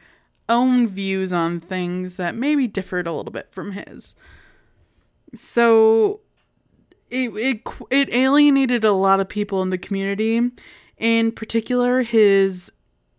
[0.49, 4.15] own views on things that maybe differed a little bit from his.
[5.35, 6.21] So
[7.09, 10.51] it it it alienated a lot of people in the community,
[10.99, 12.73] in particular his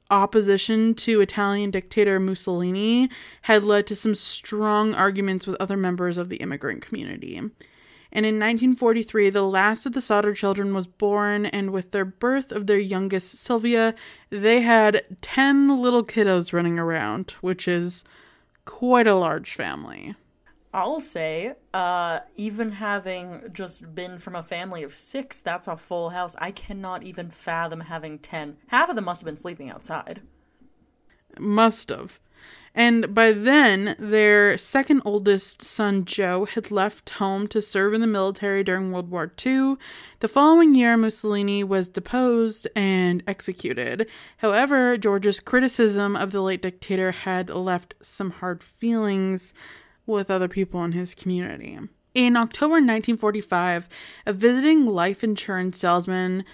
[0.10, 3.10] opposition to Italian dictator Mussolini
[3.44, 7.40] had led to some strong arguments with other members of the immigrant community
[8.12, 12.52] and in 1943 the last of the Sodder children was born, and with their birth
[12.52, 13.96] of their youngest, Sylvia,
[14.30, 18.04] they had 10 little kiddos running around, which is
[18.66, 20.16] quite a large family.
[20.74, 26.10] I'll say, uh, even having just been from a family of six, that's a full
[26.10, 26.36] house.
[26.40, 28.58] I cannot even fathom having 10.
[28.68, 30.22] Half of them must have been sleeping outside.
[31.38, 32.20] Must have.
[32.74, 38.08] And by then, their second oldest son, Joe, had left home to serve in the
[38.08, 39.76] military during World War II.
[40.20, 44.08] The following year, Mussolini was deposed and executed.
[44.38, 49.54] However, George's criticism of the late dictator had left some hard feelings
[50.06, 51.78] with other people in his community.
[52.14, 53.90] In October 1945,
[54.26, 56.46] a visiting life insurance salesman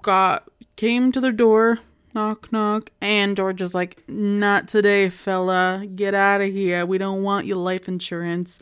[0.00, 1.80] got came to their door
[2.14, 2.90] Knock, knock.
[3.00, 5.86] And George is like, Not today, fella.
[5.94, 6.84] Get out of here.
[6.84, 8.58] We don't want your life insurance.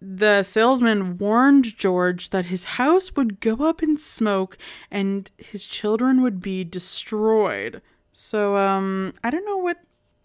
[0.00, 4.58] The salesman warned George that his house would go up in smoke
[4.90, 7.80] and his children would be destroyed.
[8.12, 9.78] So, um, I don't know what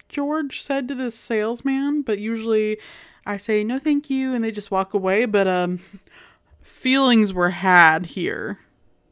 [0.08, 2.78] George said to this salesman, but usually
[3.24, 5.80] I say no thank you and they just walk away, but, um,
[6.60, 8.60] feelings were had here.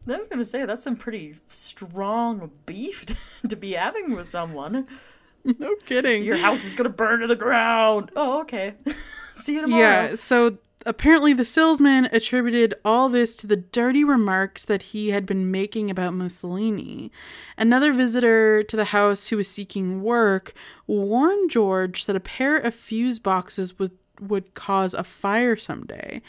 [0.09, 3.07] I was gonna say that's some pretty strong beef
[3.48, 4.86] to be having with someone.
[5.42, 6.22] No kidding.
[6.22, 8.11] Your house is gonna burn to the ground.
[8.14, 8.74] Oh, okay.
[9.34, 9.80] See you tomorrow.
[9.80, 10.14] Yeah.
[10.14, 15.51] So apparently, the salesman attributed all this to the dirty remarks that he had been
[15.51, 17.11] making about Mussolini.
[17.57, 20.53] Another visitor to the house who was seeking work
[20.86, 26.20] warned George that a pair of fuse boxes would would cause a fire someday.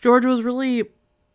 [0.00, 0.84] George was really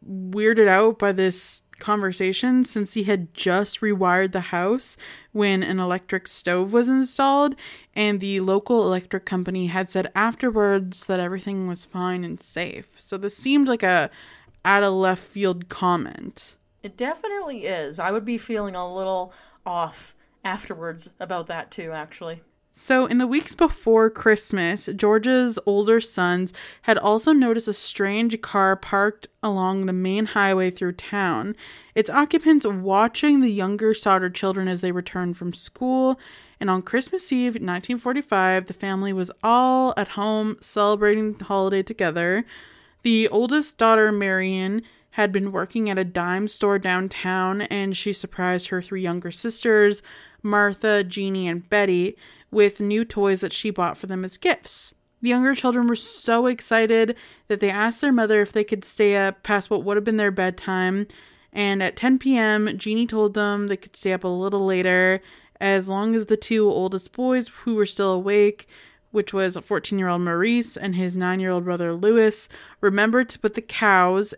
[0.03, 4.97] weirded out by this conversation since he had just rewired the house
[5.31, 7.55] when an electric stove was installed,
[7.95, 12.99] and the local electric company had said afterwards that everything was fine and safe.
[12.99, 14.09] So this seemed like a
[14.65, 16.55] out of left field comment.
[16.83, 17.99] It definitely is.
[17.99, 19.33] I would be feeling a little
[19.65, 22.41] off afterwards about that too, actually.
[22.71, 26.53] So, in the weeks before Christmas, George's older sons
[26.83, 31.55] had also noticed a strange car parked along the main highway through town.
[31.95, 36.19] Its occupants watching the younger Sodder children as they returned from school.
[36.59, 42.45] And on Christmas Eve, 1945, the family was all at home celebrating the holiday together.
[43.01, 48.67] The oldest daughter, Marion, had been working at a dime store downtown, and she surprised
[48.67, 50.03] her three younger sisters,
[50.43, 52.15] Martha, Jeannie, and Betty
[52.51, 54.93] with new toys that she bought for them as gifts.
[55.21, 57.15] The younger children were so excited
[57.47, 60.17] that they asked their mother if they could stay up past what would have been
[60.17, 61.07] their bedtime.
[61.51, 65.21] And at 10 p.m., Jeannie told them they could stay up a little later
[65.59, 68.67] as long as the two oldest boys who were still awake,
[69.11, 72.47] which was 14 year old Maurice and his 9 year old brother Louis,
[72.79, 74.33] remembered to put the cows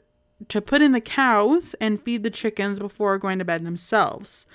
[0.47, 4.47] to put in the cows and feed the chickens before going to bed themselves.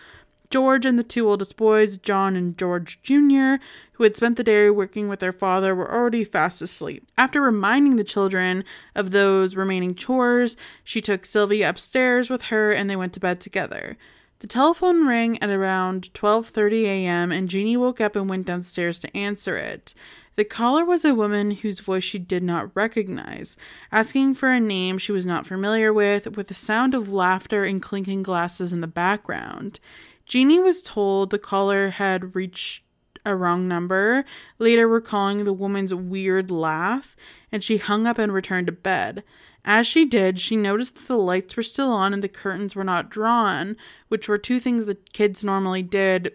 [0.51, 3.57] George and the two oldest boys, John and George Jr.,
[3.93, 7.07] who had spent the day working with their father, were already fast asleep.
[7.17, 12.89] After reminding the children of those remaining chores, she took Sylvie upstairs with her and
[12.89, 13.97] they went to bed together.
[14.41, 17.33] The telephone rang at around 12:30 a.m.
[17.33, 19.95] and Jeannie woke up and went downstairs to answer it.
[20.35, 23.57] The caller was a woman whose voice she did not recognize,
[23.91, 27.81] asking for a name she was not familiar with, with the sound of laughter and
[27.81, 29.81] clinking glasses in the background.
[30.27, 32.83] Jeannie was told the caller had reached
[33.25, 34.25] a wrong number,
[34.59, 37.17] later recalling the woman's weird laugh,
[37.51, 39.25] and she hung up and returned to bed.
[39.65, 42.85] As she did, she noticed that the lights were still on and the curtains were
[42.85, 43.77] not drawn,
[44.09, 46.33] which were two things the kids normally did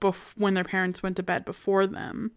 [0.00, 2.32] bef- when their parents went to bed before them.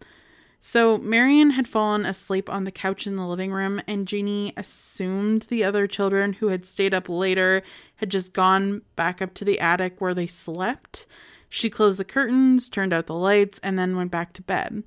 [0.60, 5.42] So Marion had fallen asleep on the couch in the living room, and Jeannie assumed
[5.42, 7.62] the other children who had stayed up later
[7.96, 11.06] had just gone back up to the attic where they slept.
[11.48, 14.82] She closed the curtains, turned out the lights, and then went back to bed.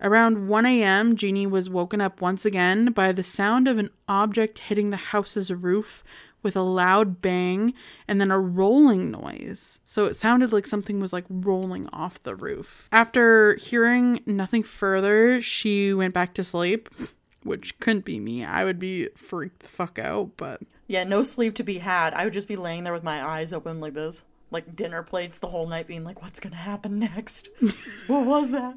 [0.00, 4.60] Around 1 a.m., Jeannie was woken up once again by the sound of an object
[4.60, 6.04] hitting the house's roof
[6.42, 7.74] with a loud bang
[8.06, 9.80] and then a rolling noise.
[9.84, 12.88] So it sounded like something was like rolling off the roof.
[12.92, 16.88] After hearing nothing further, she went back to sleep,
[17.42, 18.44] which couldn't be me.
[18.44, 20.60] I would be freaked the fuck out, but.
[20.86, 22.14] Yeah, no sleep to be had.
[22.14, 25.38] I would just be laying there with my eyes open like this, like dinner plates
[25.38, 27.48] the whole night, being like, what's gonna happen next?
[28.06, 28.76] what was that?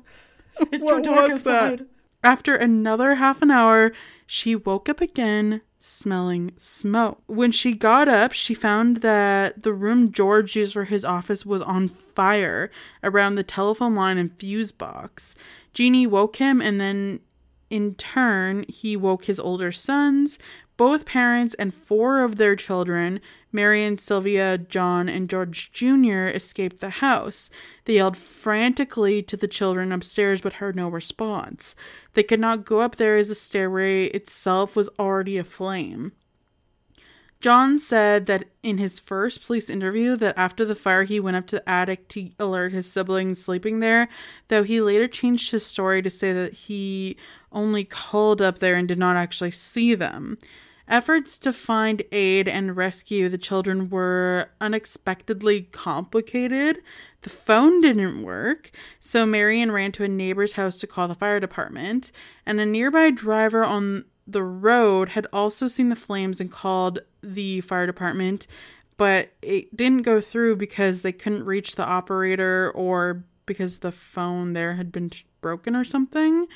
[0.72, 1.80] It's too dark outside.
[1.80, 1.88] That?
[2.24, 3.94] After another half an hour,
[4.28, 7.22] she woke up again smelling smoke.
[7.26, 11.62] When she got up, she found that the room George used for his office was
[11.62, 12.70] on fire
[13.04, 15.36] around the telephone line and fuse box.
[15.74, 17.20] Jeannie woke him, and then
[17.70, 20.38] in turn, he woke his older sons,
[20.78, 23.20] both parents and four of their children,
[23.52, 27.50] Marion, Sylvia, John, and George Jr., escaped the house.
[27.86, 31.76] They yelled frantically to the children upstairs but heard no response.
[32.14, 36.14] They could not go up there as the stairway itself was already aflame.
[37.42, 41.48] John said that in his first police interview that after the fire he went up
[41.48, 44.10] to the attic to alert his siblings sleeping there,
[44.48, 47.18] though he later changed his story to say that he
[47.52, 50.38] only called up there and did not actually see them.
[50.88, 56.78] Efforts to find aid and rescue the children were unexpectedly complicated.
[57.22, 58.70] The phone didn't work,
[59.00, 62.12] so Marion ran to a neighbor's house to call the fire department,
[62.46, 67.62] and a nearby driver on the road had also seen the flames and called the
[67.62, 68.48] fire department,
[68.98, 74.54] but it didn't go through because they couldn't reach the operator or because the phone
[74.54, 75.12] there had been
[75.42, 76.48] broken or something.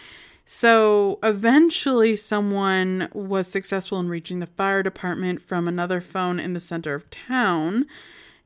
[0.46, 6.60] So eventually, someone was successful in reaching the fire department from another phone in the
[6.60, 7.86] center of town.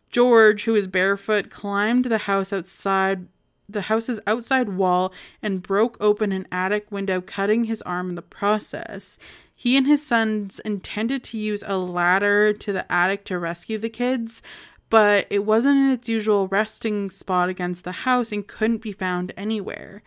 [0.10, 3.28] George, who was barefoot, climbed the house outside
[3.68, 5.14] the house's outside wall
[5.44, 9.18] and broke open an attic window, cutting his arm in the process.
[9.62, 13.90] He and his sons intended to use a ladder to the attic to rescue the
[13.90, 14.42] kids,
[14.90, 19.34] but it wasn't in its usual resting spot against the house and couldn't be found
[19.36, 20.02] anywhere.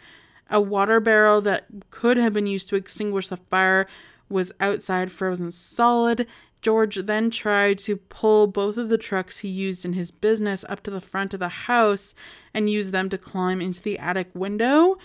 [0.49, 3.87] A water barrel that could have been used to extinguish the fire
[4.31, 6.27] was outside frozen solid.
[6.63, 10.83] George then tried to pull both of the trucks he used in his business up
[10.85, 12.15] to the front of the house
[12.55, 14.97] and use them to climb into the attic window.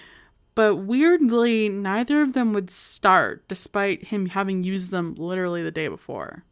[0.57, 5.87] But weirdly, neither of them would start, despite him having used them literally the day
[5.87, 6.45] before.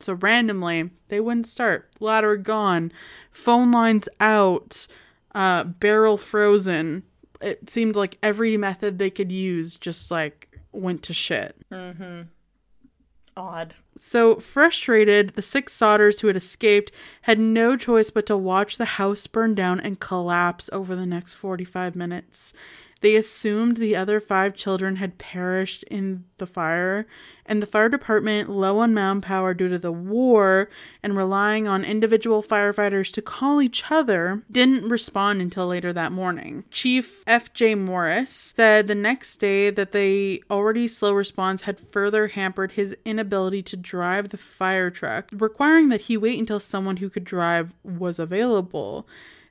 [0.00, 1.90] So randomly, they wouldn't start.
[2.00, 2.92] Ladder gone,
[3.30, 4.86] phone lines out,
[5.34, 7.02] uh, barrel frozen.
[7.42, 11.56] It seemed like every method they could use just like went to shit.
[11.70, 12.22] Mm-hmm.
[13.36, 13.74] Odd.
[13.98, 16.90] So frustrated, the six Sodders who had escaped
[17.22, 21.34] had no choice but to watch the house burn down and collapse over the next
[21.34, 22.54] 45 minutes.
[23.04, 27.06] They assumed the other five children had perished in the fire,
[27.44, 30.70] and the fire department, low on manpower due to the war
[31.02, 36.64] and relying on individual firefighters to call each other, didn't respond until later that morning.
[36.70, 37.74] Chief F.J.
[37.74, 43.62] Morris said the next day that the already slow response had further hampered his inability
[43.64, 48.18] to drive the fire truck, requiring that he wait until someone who could drive was
[48.18, 49.06] available.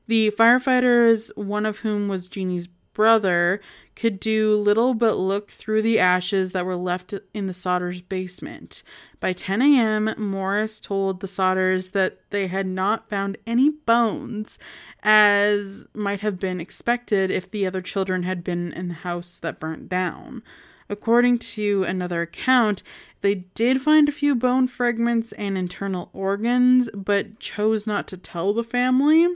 [0.08, 3.62] The firefighters, one of whom was Jeannie's brother
[3.96, 8.84] could do little but look through the ashes that were left in the Sodders' basement.
[9.20, 14.58] By 10 a.m., Morris told the Sodders that they had not found any bones,
[15.04, 19.60] as might have been expected if the other children had been in the house that
[19.60, 20.42] burnt down.
[20.90, 22.84] According to another account,
[23.22, 28.54] they did find a few bone fragments and internal organs, but chose not to tell
[28.54, 29.28] the family.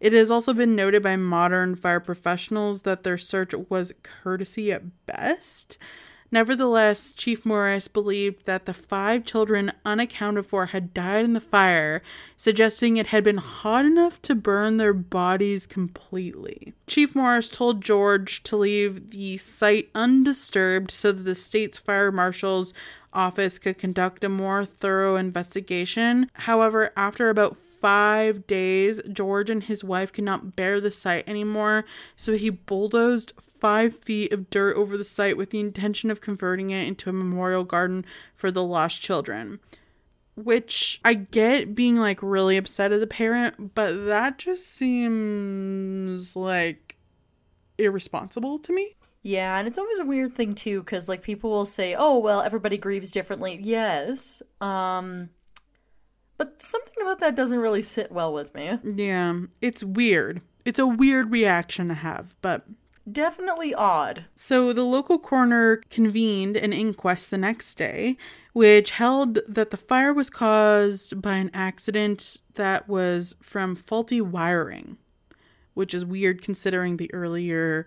[0.00, 5.06] It has also been noted by modern fire professionals that their search was courtesy at
[5.06, 5.76] best.
[6.32, 12.02] Nevertheless, Chief Morris believed that the five children unaccounted for had died in the fire,
[12.36, 16.72] suggesting it had been hot enough to burn their bodies completely.
[16.86, 22.72] Chief Morris told George to leave the site undisturbed so that the state's fire marshal's
[23.12, 26.30] office could conduct a more thorough investigation.
[26.34, 31.84] However, after about five days, George and his wife could not bear the site anymore,
[32.16, 36.70] so he bulldozed five feet of dirt over the site with the intention of converting
[36.70, 38.04] it into a memorial garden
[38.34, 39.60] for the lost children.
[40.36, 46.96] Which I get being like really upset as a parent, but that just seems like
[47.76, 48.96] irresponsible to me.
[49.22, 52.40] Yeah, and it's always a weird thing too, because like people will say, "Oh, well,
[52.40, 55.28] everybody grieves differently." Yes, um,
[56.40, 58.78] but something about that doesn't really sit well with me.
[58.82, 60.40] Yeah, it's weird.
[60.64, 62.64] It's a weird reaction to have, but
[63.12, 64.24] definitely odd.
[64.36, 68.16] So the local coroner convened an inquest the next day,
[68.54, 74.96] which held that the fire was caused by an accident that was from faulty wiring,
[75.74, 77.84] which is weird considering the earlier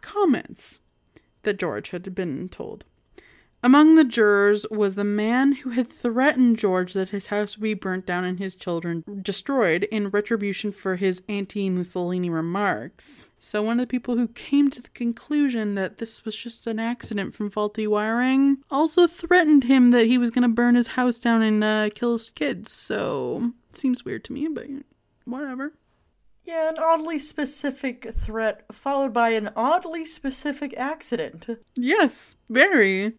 [0.00, 0.78] comments
[1.42, 2.84] that George had been told.
[3.64, 7.72] Among the jurors was the man who had threatened George that his house would be
[7.72, 13.24] burnt down and his children destroyed in retribution for his anti Mussolini remarks.
[13.38, 16.78] So, one of the people who came to the conclusion that this was just an
[16.78, 21.16] accident from faulty wiring also threatened him that he was going to burn his house
[21.16, 22.70] down and uh, kill his kids.
[22.70, 24.66] So, seems weird to me, but
[25.24, 25.72] whatever.
[26.44, 31.48] Yeah, an oddly specific threat followed by an oddly specific accident.
[31.74, 33.14] Yes, very.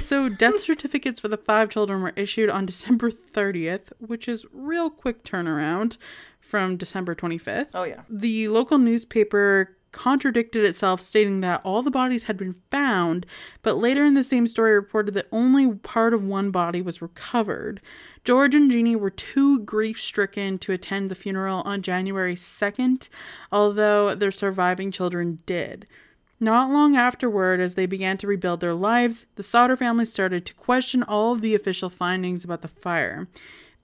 [0.00, 4.90] So, death certificates for the five children were issued on December 30th, which is real
[4.90, 5.96] quick turnaround
[6.40, 7.70] from December 25th.
[7.74, 8.02] Oh, yeah.
[8.08, 13.24] The local newspaper contradicted itself, stating that all the bodies had been found,
[13.62, 17.80] but later in the same story reported that only part of one body was recovered.
[18.24, 23.08] George and Jeannie were too grief stricken to attend the funeral on January 2nd,
[23.52, 25.86] although their surviving children did.
[26.40, 30.54] Not long afterward, as they began to rebuild their lives, the Sodder family started to
[30.54, 33.28] question all of the official findings about the fire.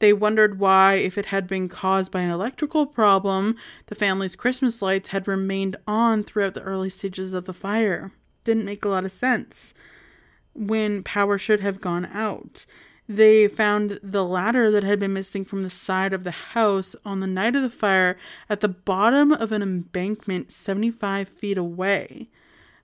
[0.00, 4.82] They wondered why, if it had been caused by an electrical problem, the family's Christmas
[4.82, 8.12] lights had remained on throughout the early stages of the fire.
[8.44, 9.74] Didn't make a lot of sense
[10.54, 12.66] when power should have gone out.
[13.08, 17.20] They found the ladder that had been missing from the side of the house on
[17.20, 18.16] the night of the fire
[18.48, 22.28] at the bottom of an embankment 75 feet away.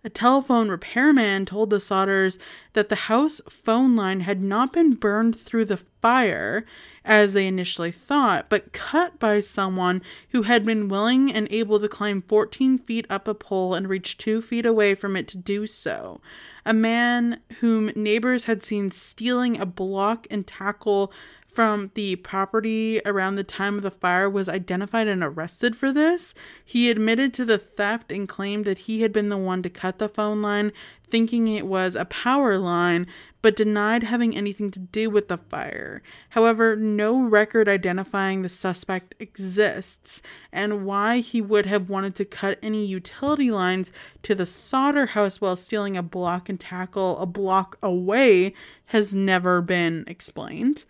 [0.07, 2.38] A telephone repairman told the Sodders
[2.74, 6.64] that the house phone line had not been burned through the fire,
[7.04, 10.00] as they initially thought, but cut by someone
[10.30, 14.16] who had been willing and able to climb 14 feet up a pole and reach
[14.16, 16.20] two feet away from it to do so.
[16.64, 21.12] A man whom neighbors had seen stealing a block and tackle
[21.57, 26.34] from the property around the time of the fire was identified and arrested for this.
[26.62, 29.98] He admitted to the theft and claimed that he had been the one to cut
[29.98, 30.70] the phone line,
[31.09, 33.07] thinking it was a power line,
[33.40, 36.02] but denied having anything to do with the fire.
[36.28, 40.20] However, no record identifying the suspect exists,
[40.52, 43.92] and why he would have wanted to cut any utility lines
[44.24, 48.52] to the Sodder house while stealing a block and tackle a block away
[48.86, 50.84] has never been explained.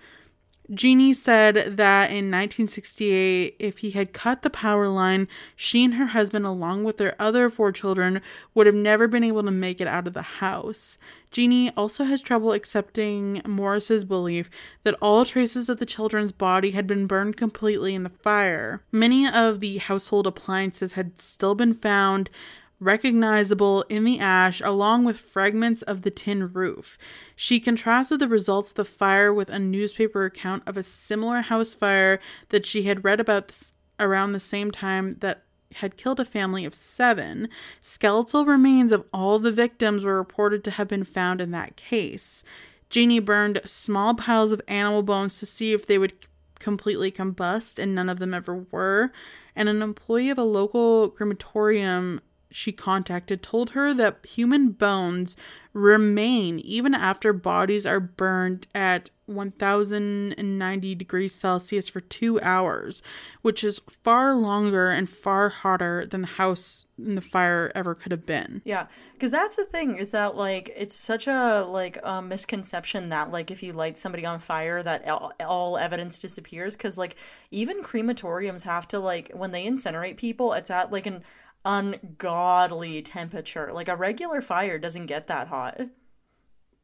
[0.75, 6.07] Jeannie said that in 1968, if he had cut the power line, she and her
[6.07, 8.21] husband, along with their other four children,
[8.55, 10.99] would have never been able to make it out of the house.
[11.31, 14.51] Jeannie also has trouble accepting Morris's belief
[14.83, 18.83] that all traces of the children's body had been burned completely in the fire.
[18.91, 22.31] Many of the household appliances had still been found
[22.79, 26.99] recognizable in the ash, along with fragments of the tin roof.
[27.35, 31.75] She contrasted the results of the fire with a newspaper account of a similar house
[31.75, 32.21] fire
[32.51, 35.43] that she had read about this, around the same time that
[35.77, 37.49] had killed a family of seven.
[37.81, 42.45] Skeletal remains of all the victims were reported to have been found in that case.
[42.89, 46.15] Jeannie burned small piles of animal bones to see if they would
[46.59, 49.13] completely combust, and none of them ever were.
[49.55, 52.21] And an employee of a local crematorium
[52.51, 55.37] she contacted told her that human bones
[55.73, 63.03] remain even after bodies are burned at 1090 degrees Celsius for two hours,
[63.43, 68.13] which is far longer and far hotter than the house in the fire ever could
[68.13, 68.63] have been.
[68.65, 73.31] Yeah, because that's the thing is that like it's such a like a misconception that
[73.31, 77.17] like if you light somebody on fire that all, all evidence disappears because like
[77.51, 81.23] even crematoriums have to like when they incinerate people it's at like an
[81.67, 83.73] ungodly temperature.
[83.73, 85.81] Like a regular fire doesn't get that hot.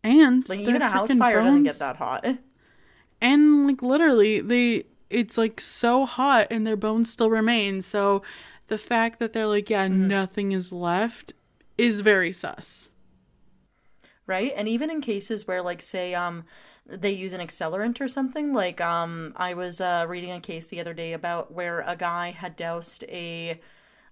[0.04, 2.26] And like even a house fire bones, doesn't get that hot.
[3.20, 7.80] And like literally they it's like so hot and their bones still remain.
[7.80, 8.22] So
[8.66, 10.08] the fact that they're like, yeah, mm-hmm.
[10.08, 11.32] nothing is left
[11.78, 12.88] is very sus.
[14.26, 14.52] Right?
[14.56, 16.44] And even in cases where like say um
[16.84, 20.80] they use an accelerant or something, like um I was uh reading a case the
[20.80, 23.60] other day about where a guy had doused a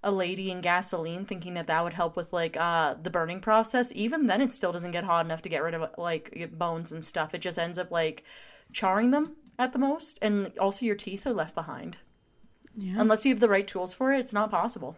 [0.03, 3.93] a lady in gasoline thinking that that would help with like uh the burning process
[3.95, 7.05] even then it still doesn't get hot enough to get rid of like bones and
[7.05, 7.35] stuff.
[7.35, 8.25] It just ends up like
[8.73, 11.97] charring them at the most and also your teeth are left behind.
[12.77, 12.95] Yeah.
[12.99, 14.97] unless you have the right tools for it it's not possible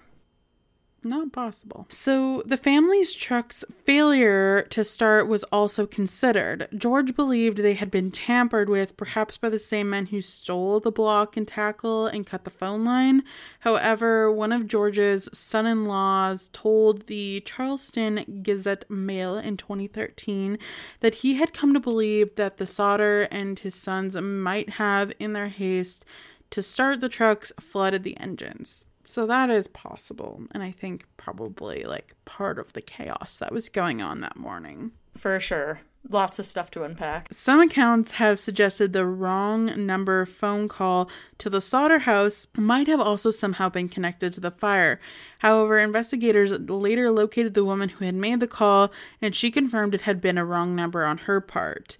[1.04, 1.86] not possible.
[1.88, 6.68] So, the family's truck's failure to start was also considered.
[6.76, 10.90] George believed they had been tampered with, perhaps by the same men who stole the
[10.90, 13.22] block and tackle and cut the phone line.
[13.60, 20.58] However, one of George's son in laws told the Charleston Gazette Mail in 2013
[21.00, 25.32] that he had come to believe that the Sodder and his sons might have, in
[25.32, 26.04] their haste
[26.50, 28.84] to start the trucks, flooded the engines.
[29.12, 30.40] So that is possible.
[30.52, 34.92] And I think probably like part of the chaos that was going on that morning.
[35.14, 35.80] For sure.
[36.08, 37.28] Lots of stuff to unpack.
[37.30, 43.00] Some accounts have suggested the wrong number phone call to the Sodder house might have
[43.00, 44.98] also somehow been connected to the fire.
[45.40, 48.90] However, investigators later located the woman who had made the call
[49.20, 51.98] and she confirmed it had been a wrong number on her part.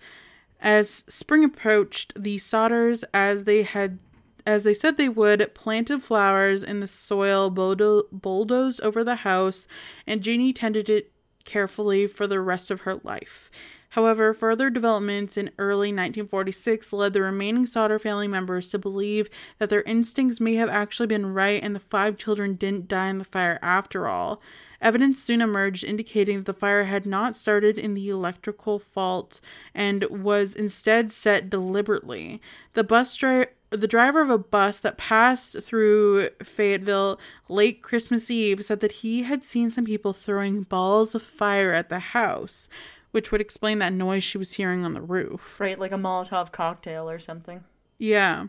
[0.61, 3.99] As spring approached, the Sodders, as they had
[4.47, 9.67] as they said they would, planted flowers in the soil bulldozed over the house,
[10.07, 11.13] and Jeannie tended it
[11.45, 13.51] carefully for the rest of her life.
[13.91, 19.29] However, further developments in early 1946 led the remaining Sodder family members to believe
[19.59, 23.19] that their instincts may have actually been right and the five children didn't die in
[23.19, 24.41] the fire after all.
[24.83, 29.41] Evidence soon emerged indicating that the fire had not started in the electrical fault
[29.75, 32.43] and was instead set deliberately.
[32.75, 37.19] The bus driver the driver of a bus that passed through Fayetteville
[37.49, 41.89] late Christmas Eve said that he had seen some people throwing balls of fire at
[41.89, 42.69] the house,
[43.13, 45.59] which would explain that noise she was hearing on the roof.
[45.59, 47.65] Right, like a Molotov cocktail or something.
[47.99, 48.49] Yeah.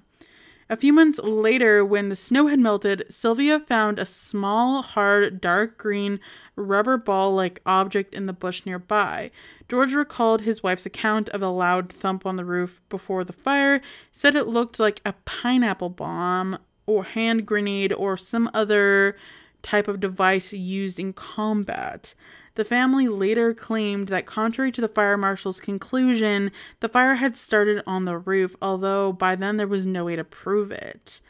[0.74, 5.78] A few months later, when the snow had melted, Sylvia found a small, hard, dark
[5.78, 6.20] green
[6.56, 9.30] rubber ball like object in the bush nearby.
[9.70, 13.82] George recalled his wife's account of a loud thump on the roof before the fire,
[14.12, 16.58] said it looked like a pineapple bomb
[16.88, 19.16] or hand grenade or some other
[19.62, 22.16] type of device used in combat.
[22.56, 26.52] The family later claimed that, contrary to the fire marshal's conclusion,
[26.82, 30.24] the fire had started on the roof, although by then there was no way to
[30.24, 31.22] prove it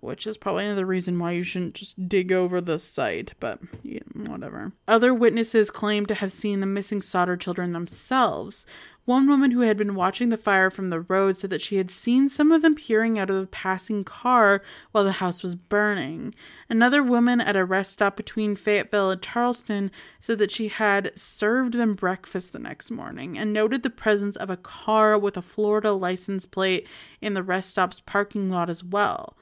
[0.00, 4.00] which is probably another reason why you shouldn't just dig over the site, but yeah,
[4.14, 4.72] whatever.
[4.86, 8.66] Other witnesses claimed to have seen the missing Sodder children themselves.
[9.06, 11.92] One woman who had been watching the fire from the road said that she had
[11.92, 16.34] seen some of them peering out of a passing car while the house was burning.
[16.68, 21.74] Another woman at a rest stop between Fayetteville and Charleston said that she had served
[21.74, 25.92] them breakfast the next morning and noted the presence of a car with a Florida
[25.92, 26.88] license plate
[27.20, 29.36] in the rest stop's parking lot as well.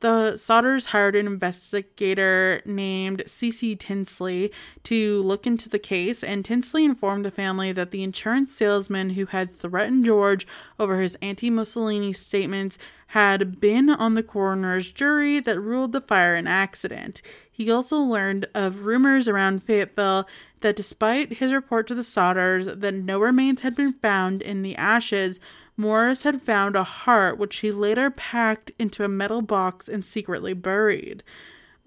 [0.00, 3.76] The Sodders hired an investigator named C.C.
[3.76, 4.52] Tinsley
[4.84, 9.24] to look into the case, and Tinsley informed the family that the insurance salesman who
[9.26, 10.46] had threatened George
[10.78, 12.76] over his anti Mussolini statements
[13.08, 17.22] had been on the coroner's jury that ruled the fire an accident.
[17.50, 20.28] He also learned of rumors around Fayetteville
[20.60, 24.76] that despite his report to the Sodders that no remains had been found in the
[24.76, 25.40] ashes,
[25.76, 30.54] Morris had found a heart which he later packed into a metal box and secretly
[30.54, 31.22] buried.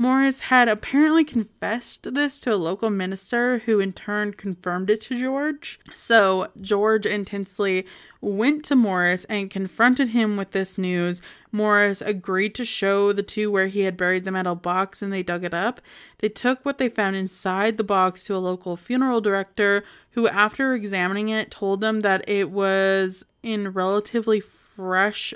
[0.01, 5.19] Morris had apparently confessed this to a local minister who in turn confirmed it to
[5.19, 5.77] George.
[5.93, 7.85] So George intensely
[8.21, 11.21] went to Morris and confronted him with this news.
[11.51, 15.21] Morris agreed to show the two where he had buried the metal box and they
[15.21, 15.81] dug it up.
[16.19, 20.73] They took what they found inside the box to a local funeral director who, after
[20.73, 25.33] examining it, told them that it was in relatively fresh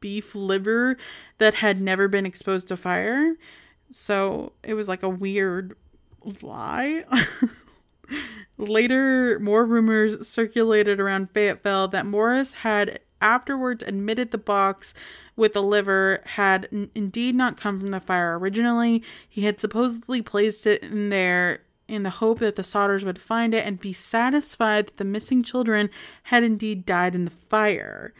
[0.00, 0.96] beef liver
[1.38, 3.34] that had never been exposed to fire.
[3.90, 5.74] So it was like a weird
[6.42, 7.04] lie.
[8.58, 14.94] Later, more rumors circulated around Fayetteville that Morris had afterwards admitted the box
[15.36, 19.02] with the liver had n- indeed not come from the fire originally.
[19.28, 23.54] He had supposedly placed it in there in the hope that the Sodders would find
[23.54, 25.90] it and be satisfied that the missing children
[26.24, 28.12] had indeed died in the fire.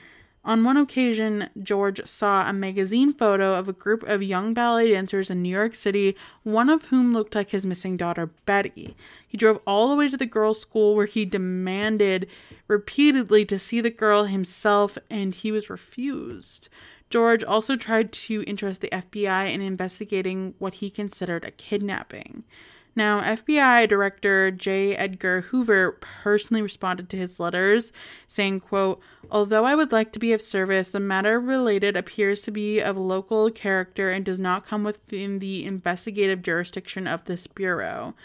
[0.44, 5.28] On one occasion, George saw a magazine photo of a group of young ballet dancers
[5.28, 8.96] in New York City, one of whom looked like his missing daughter, Betty.
[9.26, 12.28] He drove all the way to the girls' school where he demanded
[12.66, 16.70] repeatedly to see the girl himself, and he was refused.
[17.10, 22.44] George also tried to interest the FBI in investigating what he considered a kidnapping.
[22.98, 24.96] Now, FBI Director J.
[24.96, 27.92] Edgar Hoover personally responded to his letters,
[28.26, 32.50] saying, quote, Although I would like to be of service, the matter related appears to
[32.50, 38.16] be of local character and does not come within the investigative jurisdiction of this Bureau.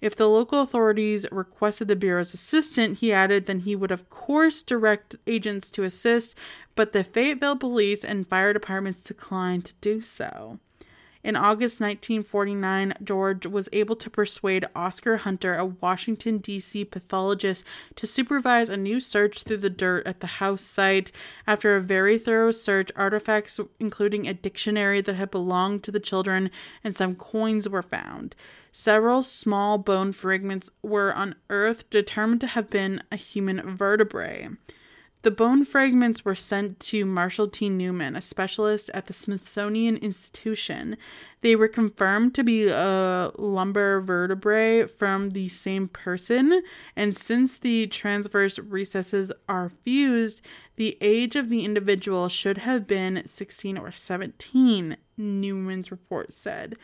[0.00, 4.62] If the local authorities requested the Bureau's assistance, he added, then he would, of course,
[4.62, 6.34] direct agents to assist,
[6.74, 10.58] but the Fayetteville police and fire departments declined to do so.
[11.26, 16.84] In August 1949, George was able to persuade Oscar Hunter, a Washington, D.C.
[16.84, 17.64] pathologist,
[17.96, 21.10] to supervise a new search through the dirt at the house site.
[21.44, 26.48] After a very thorough search, artifacts, including a dictionary that had belonged to the children,
[26.84, 28.36] and some coins were found.
[28.70, 34.50] Several small bone fragments were unearthed, determined to have been a human vertebrae.
[35.22, 37.68] The bone fragments were sent to Marshall T.
[37.68, 40.96] Newman, a specialist at the Smithsonian Institution.
[41.40, 46.62] They were confirmed to be a lumbar vertebrae from the same person,
[46.94, 50.42] and since the transverse processes are fused,
[50.76, 56.76] the age of the individual should have been 16 or 17, Newman's report said.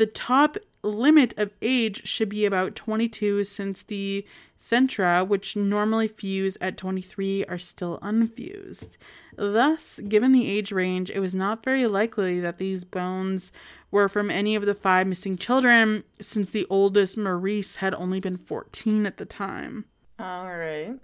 [0.00, 4.26] The top limit of age should be about 22 since the
[4.58, 8.96] centra, which normally fuse at 23, are still unfused.
[9.36, 13.52] Thus, given the age range, it was not very likely that these bones
[13.90, 18.38] were from any of the five missing children, since the oldest, Maurice, had only been
[18.38, 19.84] 14 at the time.
[20.18, 20.98] All right.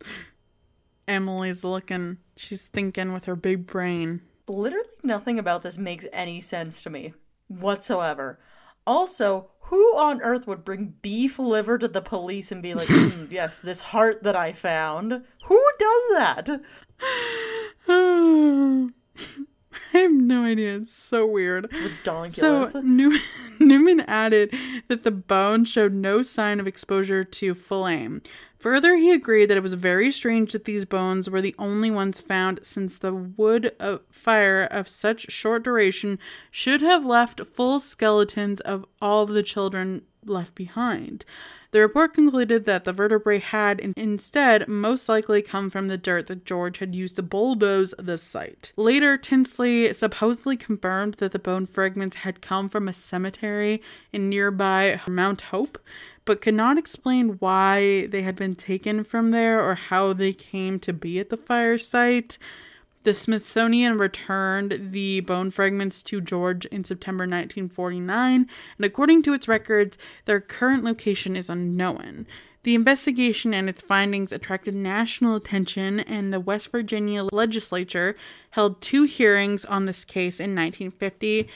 [1.08, 4.20] Emily's looking, she's thinking with her big brain.
[4.46, 7.12] Literally nothing about this makes any sense to me
[7.50, 8.38] whatsoever.
[8.86, 13.30] Also, who on earth would bring beef liver to the police and be like, mm,
[13.30, 15.24] yes, this heart that I found?
[15.46, 16.60] Who does that?
[19.94, 20.76] I have no idea.
[20.76, 21.72] It's so weird.
[21.72, 22.72] Ridiculous.
[22.72, 23.20] So Newman,
[23.58, 24.54] Newman added
[24.88, 28.22] that the bone showed no sign of exposure to flame.
[28.58, 32.20] Further, he agreed that it was very strange that these bones were the only ones
[32.20, 36.18] found since the wood of fire of such short duration
[36.50, 41.24] should have left full skeletons of all of the children left behind.
[41.72, 46.44] The report concluded that the vertebrae had instead most likely come from the dirt that
[46.44, 48.72] George had used to bulldoze the site.
[48.76, 53.80] Later, Tinsley supposedly confirmed that the bone fragments had come from a cemetery
[54.12, 55.78] in nearby Mount Hope,
[56.24, 60.80] but could not explain why they had been taken from there or how they came
[60.80, 62.36] to be at the fire site.
[63.02, 68.46] The Smithsonian returned the bone fragments to George in September 1949,
[68.76, 69.96] and according to its records,
[70.26, 72.26] their current location is unknown.
[72.62, 78.16] The investigation and its findings attracted national attention, and the West Virginia legislature
[78.50, 81.48] held two hearings on this case in 1950.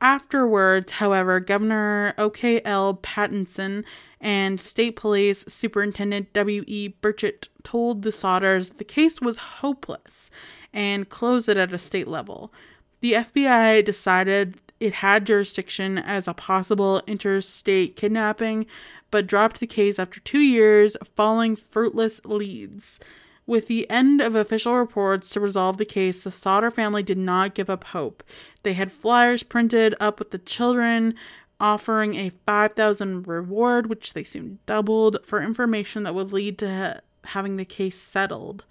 [0.00, 2.94] Afterwards, however, Governor O.K.L.
[2.94, 3.84] Patteson
[4.20, 6.94] and State Police Superintendent W.E.
[7.00, 10.30] Burchett told the Sodders the case was hopeless
[10.78, 12.52] and close it at a state level.
[13.00, 18.64] The FBI decided it had jurisdiction as a possible interstate kidnapping,
[19.10, 23.00] but dropped the case after two years following fruitless leads.
[23.44, 27.54] With the end of official reports to resolve the case, the Sodder family did not
[27.54, 28.22] give up hope.
[28.62, 31.16] They had flyers printed up with the children
[31.58, 37.56] offering a 5000 reward which they soon doubled for information that would lead to having
[37.56, 38.64] the case settled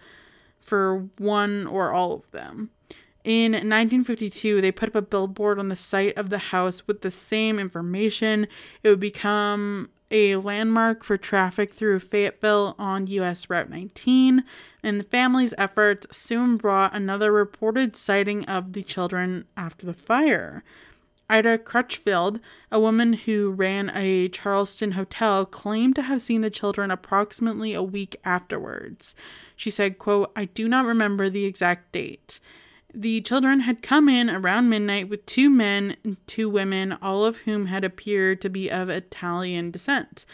[0.67, 2.69] for one or all of them.
[3.23, 7.11] In 1952, they put up a billboard on the site of the house with the
[7.11, 8.47] same information.
[8.83, 14.43] It would become a landmark for traffic through Fayetteville on US Route 19,
[14.81, 20.63] and the family's efforts soon brought another reported sighting of the children after the fire.
[21.29, 22.39] Ida Crutchfield,
[22.71, 27.83] a woman who ran a Charleston hotel, claimed to have seen the children approximately a
[27.83, 29.13] week afterwards.
[29.57, 32.39] She said, quote, I do not remember the exact date.
[32.93, 37.39] The children had come in around midnight with two men and two women, all of
[37.39, 40.25] whom had appeared to be of Italian descent.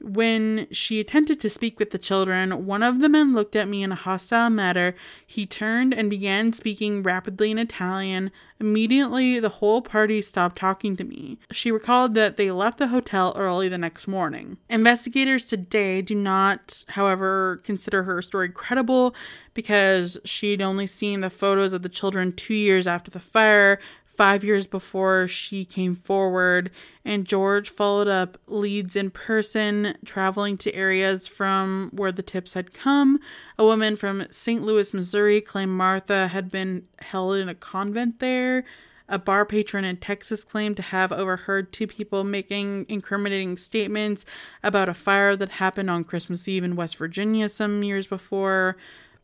[0.00, 3.82] When she attempted to speak with the children, one of the men looked at me
[3.82, 4.94] in a hostile manner.
[5.26, 8.30] He turned and began speaking rapidly in Italian.
[8.60, 11.38] Immediately, the whole party stopped talking to me.
[11.50, 14.58] She recalled that they left the hotel early the next morning.
[14.68, 19.14] Investigators today do not, however, consider her story credible
[19.54, 23.78] because she'd only seen the photos of the children two years after the fire,
[24.16, 26.70] five years before she came forward,
[27.04, 32.72] and George followed up leads in person, traveling to areas from where the tips had
[32.72, 33.18] come.
[33.58, 34.62] A woman from St.
[34.62, 38.64] Louis, Missouri claimed Martha had been held in a convent there.
[39.08, 44.24] A bar patron in Texas claimed to have overheard two people making incriminating statements
[44.64, 48.76] about a fire that happened on Christmas Eve in West Virginia some years before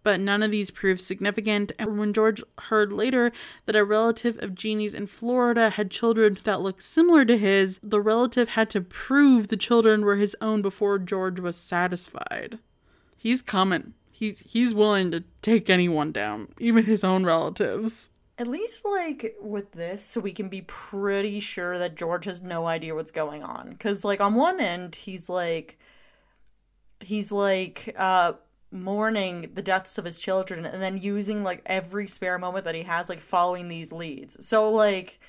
[0.03, 1.73] but none of these proved significant.
[1.79, 3.33] And when George heard later
[3.67, 8.01] that a relative of Jeannie's in Florida had children that looked similar to his, the
[8.01, 12.59] relative had to prove the children were his own before George was satisfied.
[13.17, 13.95] He's coming.
[14.11, 18.11] He's he's willing to take anyone down, even his own relatives.
[18.39, 22.67] At least like with this, so we can be pretty sure that George has no
[22.67, 23.77] idea what's going on.
[23.79, 25.79] Cause like on one end, he's like
[27.01, 28.35] he's like uh
[28.73, 32.83] mourning the deaths of his children and then using like every spare moment that he
[32.83, 34.45] has like following these leads.
[34.45, 35.21] So like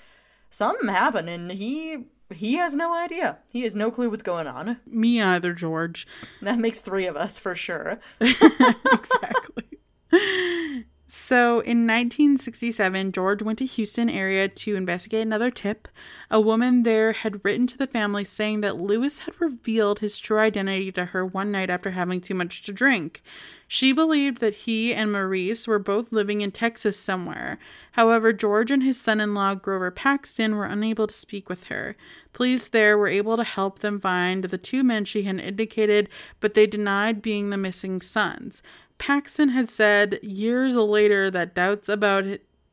[0.50, 3.38] something happened and he he has no idea.
[3.52, 4.78] He has no clue what's going on.
[4.88, 6.08] Me either, George.
[6.42, 8.00] That makes 3 of us for sure.
[8.20, 9.80] exactly.
[11.16, 15.88] So in 1967, George went to Houston area to investigate another tip.
[16.32, 20.40] A woman there had written to the family saying that Lewis had revealed his true
[20.40, 23.22] identity to her one night after having too much to drink.
[23.68, 27.60] She believed that he and Maurice were both living in Texas somewhere.
[27.92, 31.96] However, George and his son in law, Grover Paxton, were unable to speak with her.
[32.34, 36.10] Police there were able to help them find the two men she had indicated,
[36.40, 38.64] but they denied being the missing sons.
[38.98, 42.26] Paxton had said years later that doubts about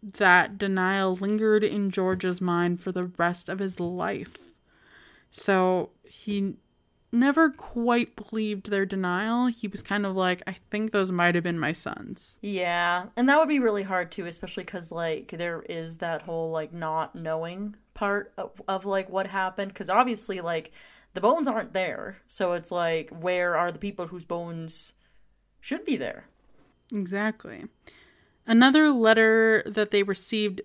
[0.02, 4.56] that denial lingered in George's mind for the rest of his life.
[5.30, 6.56] So he
[7.12, 9.48] never quite believed their denial.
[9.48, 12.38] He was kind of like, I think those might have been my sons.
[12.40, 13.06] Yeah.
[13.16, 16.72] And that would be really hard too, especially because, like, there is that whole, like,
[16.72, 19.72] not knowing part of, of like, what happened.
[19.72, 20.72] Because obviously, like,
[21.14, 22.18] the bones aren't there.
[22.28, 24.92] So it's like, where are the people whose bones
[25.60, 26.26] should be there.
[26.92, 27.66] Exactly.
[28.46, 30.60] Another letter that they received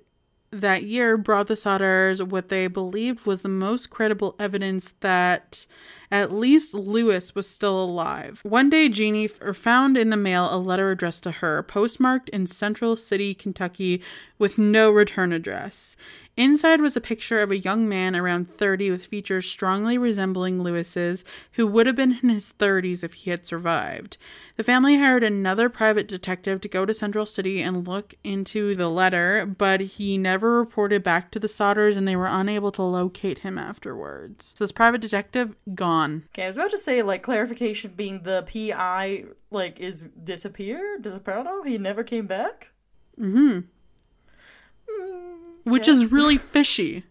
[0.51, 5.65] that year brought the Sodders what they believed was the most credible evidence that
[6.11, 8.39] at least Lewis was still alive.
[8.43, 12.47] One day, Jeannie er, found in the mail a letter addressed to her, postmarked in
[12.47, 14.01] Central City, Kentucky,
[14.39, 15.97] with no return address.
[16.37, 21.23] Inside was a picture of a young man around 30 with features strongly resembling Lewis's,
[21.53, 24.17] who would have been in his 30s if he had survived.
[24.57, 28.89] The family hired another private detective to go to Central City and look into the
[28.89, 33.39] letter, but he never reported back to the Sodders and they were unable to locate
[33.39, 34.53] him afterwards.
[34.57, 36.23] So this private detective gone.
[36.33, 41.47] Okay, I was about to say like clarification being the PI like is disappeared, disappeared.
[41.65, 42.67] He never came back.
[43.17, 43.59] Mm-hmm.
[44.89, 45.34] Mm
[45.65, 45.93] which yeah.
[45.93, 47.03] is really fishy.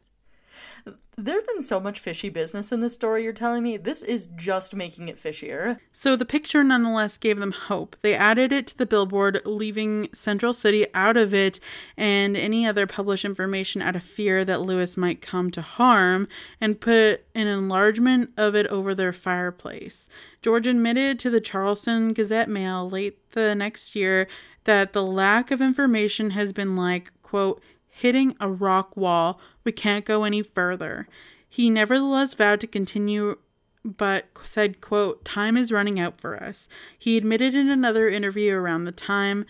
[1.17, 3.77] There's been so much fishy business in this story you're telling me.
[3.77, 5.79] This is just making it fishier.
[5.93, 7.95] So the picture nonetheless gave them hope.
[8.03, 11.61] They added it to the billboard, leaving Central City out of it
[11.97, 16.27] and any other published information out of fear that Lewis might come to harm,
[16.61, 20.09] and put an enlargement of it over their fireplace.
[20.43, 24.27] George admitted to the Charleston Gazette Mail late the next year
[24.65, 27.63] that the lack of information has been like, quote,
[27.95, 29.41] hitting a rock wall.
[29.63, 31.07] We can't go any further.
[31.49, 33.39] He nevertheless vowed to continue
[33.85, 36.69] but said, quote, time is running out for us.
[36.99, 39.45] He admitted in another interview around the time,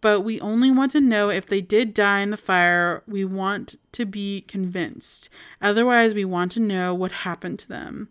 [0.00, 3.02] but we only want to know if they did die in the fire.
[3.06, 5.28] We want to be convinced.
[5.60, 8.08] Otherwise, we want to know what happened to them.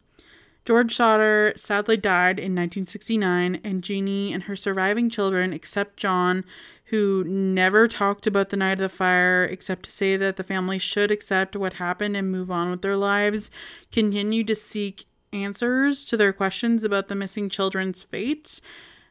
[0.65, 6.45] George Sodder sadly died in 1969, and Jeannie and her surviving children, except John,
[6.85, 10.77] who never talked about the night of the fire except to say that the family
[10.77, 13.49] should accept what happened and move on with their lives,
[13.91, 18.59] continued to seek answers to their questions about the missing children's fate.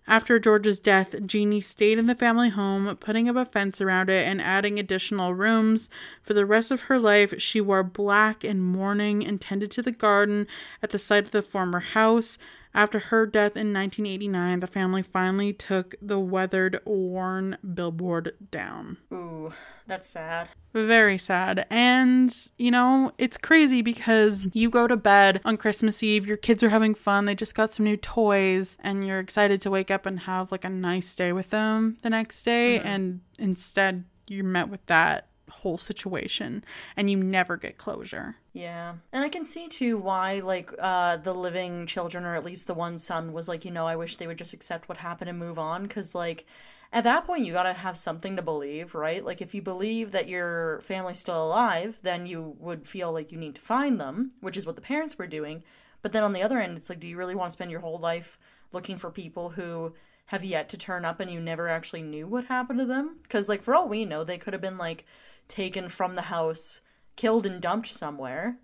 [0.06, 4.26] After George's death, Jeannie stayed in the family home, putting up a fence around it
[4.26, 5.88] and adding additional rooms.
[6.22, 9.92] For the rest of her life, she wore black in mourning and tended to the
[9.92, 10.48] garden
[10.82, 12.36] at the site of the former house.
[12.74, 18.96] After her death in 1989, the family finally took the weathered, worn billboard down.
[19.12, 19.52] Ooh,
[19.86, 20.48] that's sad.
[20.72, 21.66] Very sad.
[21.68, 26.62] And, you know, it's crazy because you go to bed on Christmas Eve, your kids
[26.62, 30.06] are having fun, they just got some new toys, and you're excited to wake up
[30.06, 32.78] and have like a nice day with them the next day.
[32.78, 32.88] Mm-hmm.
[32.88, 36.64] And instead, you're met with that whole situation
[36.96, 38.36] and you never get closure.
[38.52, 38.94] Yeah.
[39.12, 42.74] And I can see too why like uh the living children or at least the
[42.74, 45.38] one son was like, you know, I wish they would just accept what happened and
[45.38, 46.46] move on cuz like
[46.92, 49.24] at that point you got to have something to believe, right?
[49.24, 53.38] Like if you believe that your family's still alive, then you would feel like you
[53.38, 55.62] need to find them, which is what the parents were doing.
[56.02, 57.80] But then on the other end, it's like do you really want to spend your
[57.80, 58.38] whole life
[58.72, 59.94] looking for people who
[60.26, 63.16] have yet to turn up and you never actually knew what happened to them?
[63.28, 65.06] Cuz like for all we know, they could have been like
[65.48, 66.80] taken from the house,
[67.16, 68.58] killed and dumped somewhere.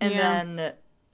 [0.00, 0.18] And yeah.
[0.44, 0.72] then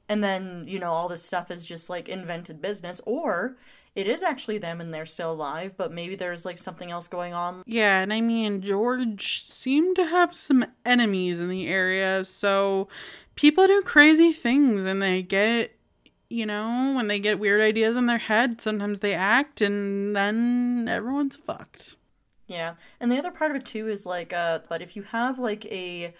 [0.08, 3.56] and then, you know, all this stuff is just like invented business or
[3.96, 7.32] it is actually them and they're still alive, but maybe there's like something else going
[7.32, 7.62] on.
[7.66, 12.88] Yeah, and I mean, George seemed to have some enemies in the area, so
[13.36, 15.78] people do crazy things and they get,
[16.28, 20.88] you know, when they get weird ideas in their head, sometimes they act and then
[20.90, 21.96] everyone's fucked.
[22.46, 22.74] Yeah.
[23.00, 25.64] And the other part of it too is like uh but if you have like
[25.66, 26.14] a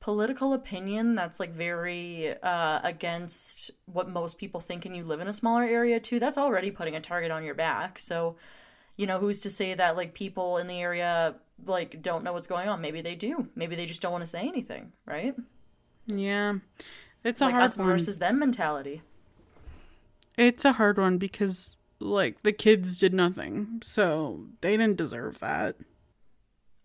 [0.00, 5.28] political opinion that's like very uh against what most people think and you live in
[5.28, 7.98] a smaller area too, that's already putting a target on your back.
[7.98, 8.36] So,
[8.96, 11.34] you know, who's to say that like people in the area
[11.66, 12.80] like don't know what's going on?
[12.80, 13.48] Maybe they do.
[13.54, 15.34] Maybe they just don't want to say anything, right?
[16.06, 16.54] Yeah.
[17.24, 17.86] It's a like hard us one.
[17.88, 19.02] versus them mentality.
[20.36, 25.76] It's a hard one because like the kids did nothing, so they didn't deserve that.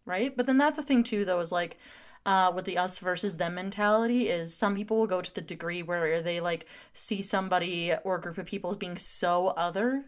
[0.06, 0.36] Right?
[0.36, 1.78] But then that's the thing too though is like
[2.26, 5.84] uh, with the us versus them mentality is some people will go to the degree
[5.84, 10.06] where they like see somebody or a group of people as being so other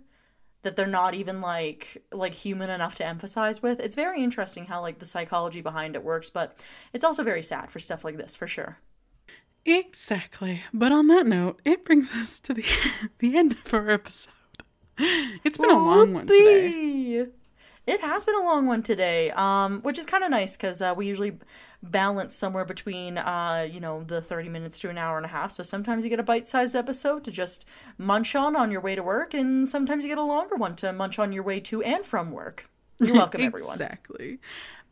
[0.61, 3.79] that they're not even like like human enough to emphasize with.
[3.79, 6.57] It's very interesting how like the psychology behind it works, but
[6.91, 8.79] it's also very sad for stuff like this for sure.
[9.65, 10.63] Exactly.
[10.73, 12.65] But on that note, it brings us to the
[13.19, 14.31] the end of our episode.
[15.43, 17.27] It's been a long one today.
[17.87, 20.93] It has been a long one today, um, which is kind of nice because uh,
[20.97, 21.37] we usually
[21.83, 25.51] balance somewhere between, uh, you know, the 30 minutes to an hour and a half.
[25.51, 27.65] So sometimes you get a bite sized episode to just
[27.99, 30.91] munch on on your way to work, and sometimes you get a longer one to
[30.93, 32.67] munch on your way to and from work.
[32.99, 33.73] You're welcome, everyone.
[33.73, 34.39] exactly.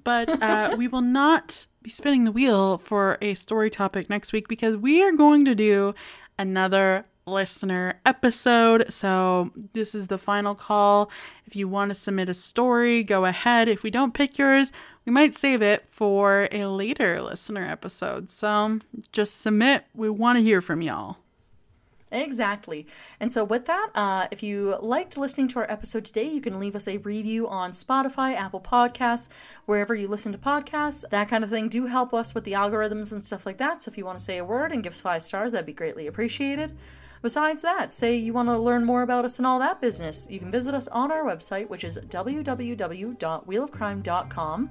[0.04, 4.48] But uh, we will not be spinning the wheel for a story topic next week
[4.48, 5.96] because we are going to do
[6.38, 8.92] another listener episode.
[8.94, 11.10] So, this is the final call.
[11.46, 13.68] If you want to submit a story, go ahead.
[13.68, 14.72] If we don't pick yours,
[15.06, 18.30] we might save it for a later listener episode.
[18.30, 18.80] So,
[19.12, 19.86] just submit.
[19.94, 21.18] We want to hear from y'all.
[22.14, 22.86] Exactly.
[23.20, 26.60] And so, with that, uh, if you liked listening to our episode today, you can
[26.60, 29.30] leave us a review on Spotify, Apple Podcasts,
[29.66, 31.04] wherever you listen to podcasts.
[31.10, 33.82] That kind of thing do help us with the algorithms and stuff like that.
[33.82, 35.74] So, if you want to say a word and give us five stars, that'd be
[35.74, 36.78] greatly appreciated.
[37.24, 40.40] Besides that, say you want to learn more about us and all that business, you
[40.40, 44.70] can visit us on our website, which is www.wheelofcrime.com.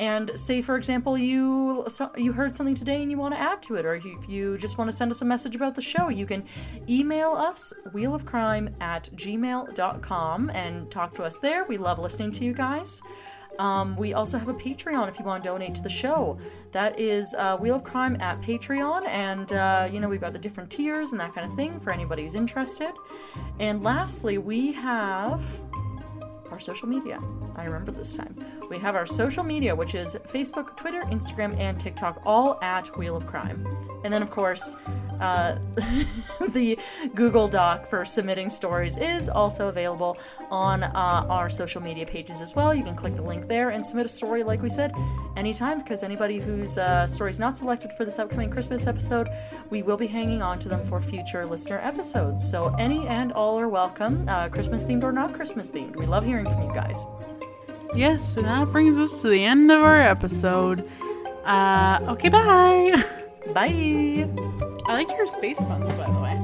[0.00, 1.86] And say, for example, you
[2.16, 4.76] you heard something today and you want to add to it, or if you just
[4.76, 6.44] want to send us a message about the show, you can
[6.88, 11.64] email us wheelofcrime at gmail.com and talk to us there.
[11.64, 13.00] We love listening to you guys.
[13.58, 16.38] Um, we also have a Patreon if you want to donate to the show.
[16.72, 20.38] That is uh, Wheel of Crime at Patreon, and uh, you know we've got the
[20.38, 22.92] different tiers and that kind of thing for anybody who's interested.
[23.58, 25.42] And lastly, we have
[26.58, 27.20] our social media.
[27.54, 28.34] I remember this time.
[28.68, 33.16] We have our social media, which is Facebook, Twitter, Instagram, and TikTok, all at Wheel
[33.16, 33.64] of Crime.
[34.02, 34.74] And then, of course,
[35.20, 35.58] Uh,
[36.50, 36.78] the
[37.16, 40.16] Google Doc for submitting stories is also available
[40.48, 42.72] on uh, our social media pages as well.
[42.72, 44.92] You can click the link there and submit a story, like we said,
[45.36, 49.26] anytime, because anybody whose uh, story is not selected for this upcoming Christmas episode,
[49.70, 52.48] we will be hanging on to them for future listener episodes.
[52.48, 55.96] So any and all are welcome, uh, Christmas themed or not Christmas themed.
[55.96, 57.06] We love hearing from you guys.
[57.94, 60.88] Yes, and that brings us to the end of our episode.
[61.44, 62.94] Uh, okay, bye.
[63.54, 64.28] Bye.
[64.86, 66.37] I like your space puns, by the way.